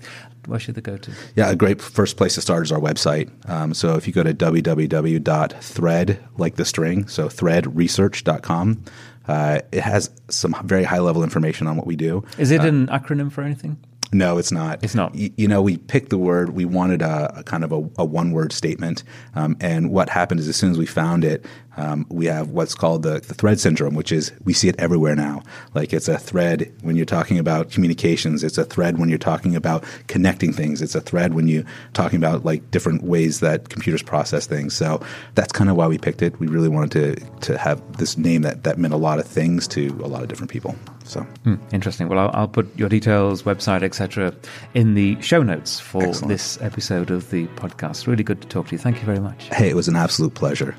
where 0.48 0.60
should 0.60 0.76
they 0.76 0.82
go 0.82 0.98
to? 0.98 1.12
Yeah. 1.36 1.52
A 1.52 1.56
great 1.56 1.82
first 1.82 2.18
place 2.18 2.36
to 2.36 2.42
start 2.42 2.64
is 2.64 2.72
our 2.72 2.80
website. 2.80 3.30
Um, 3.50 3.74
so 3.74 3.96
if 3.96 4.08
you 4.08 4.14
go 4.14 4.24
to 4.24 4.34
www.thread, 4.34 6.24
like 6.38 6.56
the 6.56 6.66
string, 6.66 7.08
so 7.08 7.28
threadresearch.com, 7.28 8.84
uh, 9.28 9.60
it 9.72 9.82
has 9.82 10.10
some 10.30 10.56
very 10.64 10.84
high 10.84 11.00
level 11.00 11.24
information 11.24 11.68
on 11.68 11.76
what 11.76 11.86
we 11.86 11.96
do. 11.96 12.24
Is 12.38 12.52
it 12.52 12.64
an 12.64 12.88
acronym 12.88 13.32
for 13.32 13.42
anything? 13.42 13.78
No, 14.14 14.38
it's 14.38 14.52
not. 14.52 14.84
It's 14.84 14.96
not. 14.96 15.14
Y- 15.14 15.32
you 15.36 15.48
know, 15.48 15.62
we 15.62 15.78
picked 15.78 16.10
the 16.10 16.18
word. 16.18 16.52
We 16.52 16.64
wanted 16.66 17.02
a, 17.02 17.40
a 17.40 17.44
kind 17.44 17.64
of 17.64 17.72
a, 17.72 17.90
a 17.98 18.06
one-word 18.06 18.54
statement, 18.54 19.04
um, 19.36 19.58
and 19.60 19.92
what 19.92 20.10
happened 20.10 20.40
is 20.40 20.48
as 20.48 20.56
soon 20.56 20.72
as 20.72 20.78
we 20.78 20.86
found 20.86 21.26
it, 21.26 21.46
um, 21.76 22.06
we 22.10 22.26
have 22.26 22.50
what's 22.50 22.74
called 22.74 23.04
the, 23.04 23.20
the 23.20 23.34
thread 23.34 23.60
syndrome, 23.60 23.96
which 23.96 24.12
is 24.12 24.32
we 24.46 24.54
see 24.54 24.70
it 24.70 24.76
everywhere 24.80 25.16
now. 25.16 25.44
Like 25.74 25.94
it's 25.94 26.08
a 26.08 26.18
thread 26.18 26.74
when 26.82 26.96
you're 26.96 27.06
talking 27.06 27.38
about 27.38 27.70
communications. 27.70 28.44
It's 28.44 28.58
a 28.58 28.66
thread 28.66 28.98
when 28.98 29.10
you're 29.10 29.18
talking 29.18 29.56
about 29.56 29.84
connecting 30.08 30.54
things. 30.54 30.82
It's 30.82 30.96
a 30.96 31.02
thread 31.02 31.34
when 31.34 31.48
you're 31.48 31.66
talking 31.94 32.18
about 32.18 32.46
like 32.46 32.72
different 32.72 33.04
ways 33.04 33.42
that 33.42 33.70
computers 33.70 34.02
process 34.02 34.48
things. 34.48 34.74
So 34.74 35.02
that's 35.36 35.52
kind 35.52 35.70
of 35.70 35.76
why 35.76 35.88
we 35.88 35.98
picked 35.98 36.22
it. 36.22 36.40
We 36.40 36.48
really 36.48 36.70
wanted 36.70 36.92
to 36.92 37.40
to 37.42 37.58
have 37.58 37.98
this 37.98 38.18
name 38.18 38.42
that 38.44 38.64
that 38.64 38.78
meant 38.78 38.94
a 38.94 38.98
lot 38.98 39.20
of 39.20 39.28
things 39.28 39.68
to 39.70 39.88
a 40.02 40.08
lot 40.08 40.22
of 40.24 40.30
different 40.30 40.50
people. 40.50 40.76
So 41.08 41.22
Hmm, 41.44 41.56
interesting. 41.72 42.08
Well, 42.10 42.20
I'll, 42.20 42.32
I'll 42.34 42.48
put 42.48 42.68
your 42.78 42.90
details, 42.90 43.44
website, 43.44 43.82
etc., 43.84 44.34
in 44.74 44.94
the 44.94 45.20
show 45.22 45.42
notes 45.42 45.80
for 45.80 46.04
Excellent. 46.04 46.28
this 46.30 46.62
episode 46.62 47.10
of 47.12 47.30
the 47.32 47.48
podcast. 47.56 48.08
Really 48.08 48.24
good 48.24 48.42
to 48.42 48.48
talk 48.48 48.68
to 48.68 48.72
you. 48.74 48.78
Thank 48.80 48.98
you 49.00 49.06
very 49.06 49.20
much. 49.20 49.48
hey, 49.54 49.70
it 49.70 49.76
was 49.76 49.88
an 49.88 49.96
absolute 49.96 50.34
pleasure. 50.34 50.76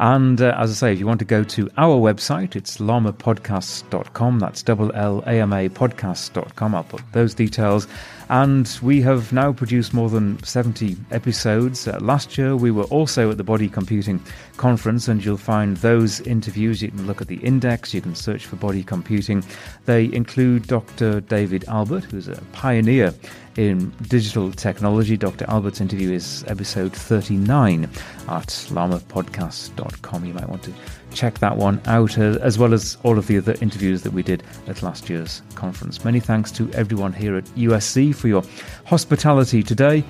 And 0.00 0.40
uh, 0.40 0.56
as 0.58 0.70
I 0.72 0.74
say, 0.74 0.92
if 0.92 0.98
you 0.98 1.06
want 1.06 1.20
to 1.20 1.24
go 1.24 1.44
to 1.44 1.70
our 1.78 1.96
website, 1.96 2.56
it's 2.56 2.78
llamapodcasts.com. 2.78 4.38
That's 4.40 4.62
double 4.62 4.90
L 4.94 5.22
A 5.26 5.40
M 5.40 5.52
A 5.52 5.68
podcasts.com. 5.68 6.74
I'll 6.74 6.84
put 6.84 7.02
those 7.12 7.34
details 7.34 7.86
And 8.32 8.78
we 8.80 9.02
have 9.02 9.30
now 9.30 9.52
produced 9.52 9.92
more 9.92 10.08
than 10.08 10.42
70 10.42 10.96
episodes. 11.10 11.86
Uh, 11.86 11.98
last 12.00 12.38
year, 12.38 12.56
we 12.56 12.70
were 12.70 12.84
also 12.84 13.30
at 13.30 13.36
the 13.36 13.44
Body 13.44 13.68
Computing 13.68 14.22
Conference, 14.56 15.06
and 15.06 15.22
you'll 15.22 15.36
find 15.36 15.76
those 15.76 16.18
interviews. 16.22 16.80
You 16.80 16.88
can 16.88 17.06
look 17.06 17.20
at 17.20 17.28
the 17.28 17.36
index, 17.36 17.92
you 17.92 18.00
can 18.00 18.14
search 18.14 18.46
for 18.46 18.56
body 18.56 18.82
computing. 18.84 19.44
They 19.84 20.10
include 20.14 20.66
Dr. 20.66 21.20
David 21.20 21.66
Albert, 21.68 22.04
who's 22.04 22.26
a 22.26 22.40
pioneer 22.52 23.12
in 23.58 23.90
digital 24.08 24.50
technology. 24.50 25.18
Dr. 25.18 25.44
Albert's 25.50 25.82
interview 25.82 26.12
is 26.12 26.42
episode 26.48 26.94
39 26.94 27.84
at 27.84 28.46
llamapodcast.com. 28.46 30.24
You 30.24 30.32
might 30.32 30.48
want 30.48 30.62
to 30.62 30.72
check 31.14 31.38
that 31.38 31.56
one 31.56 31.80
out, 31.86 32.18
uh, 32.18 32.38
as 32.40 32.58
well 32.58 32.72
as 32.74 32.96
all 33.02 33.18
of 33.18 33.26
the 33.26 33.38
other 33.38 33.54
interviews 33.60 34.02
that 34.02 34.12
we 34.12 34.22
did 34.22 34.42
at 34.66 34.82
last 34.82 35.08
year's 35.08 35.42
conference. 35.54 36.04
Many 36.04 36.20
thanks 36.20 36.50
to 36.52 36.70
everyone 36.72 37.12
here 37.12 37.36
at 37.36 37.44
USC 37.56 38.14
for 38.14 38.28
your 38.28 38.42
hospitality 38.84 39.62
today, 39.62 40.04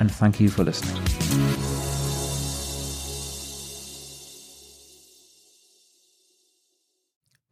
and 0.00 0.10
thank 0.10 0.40
you 0.40 0.48
for 0.48 0.64
listening. 0.64 1.77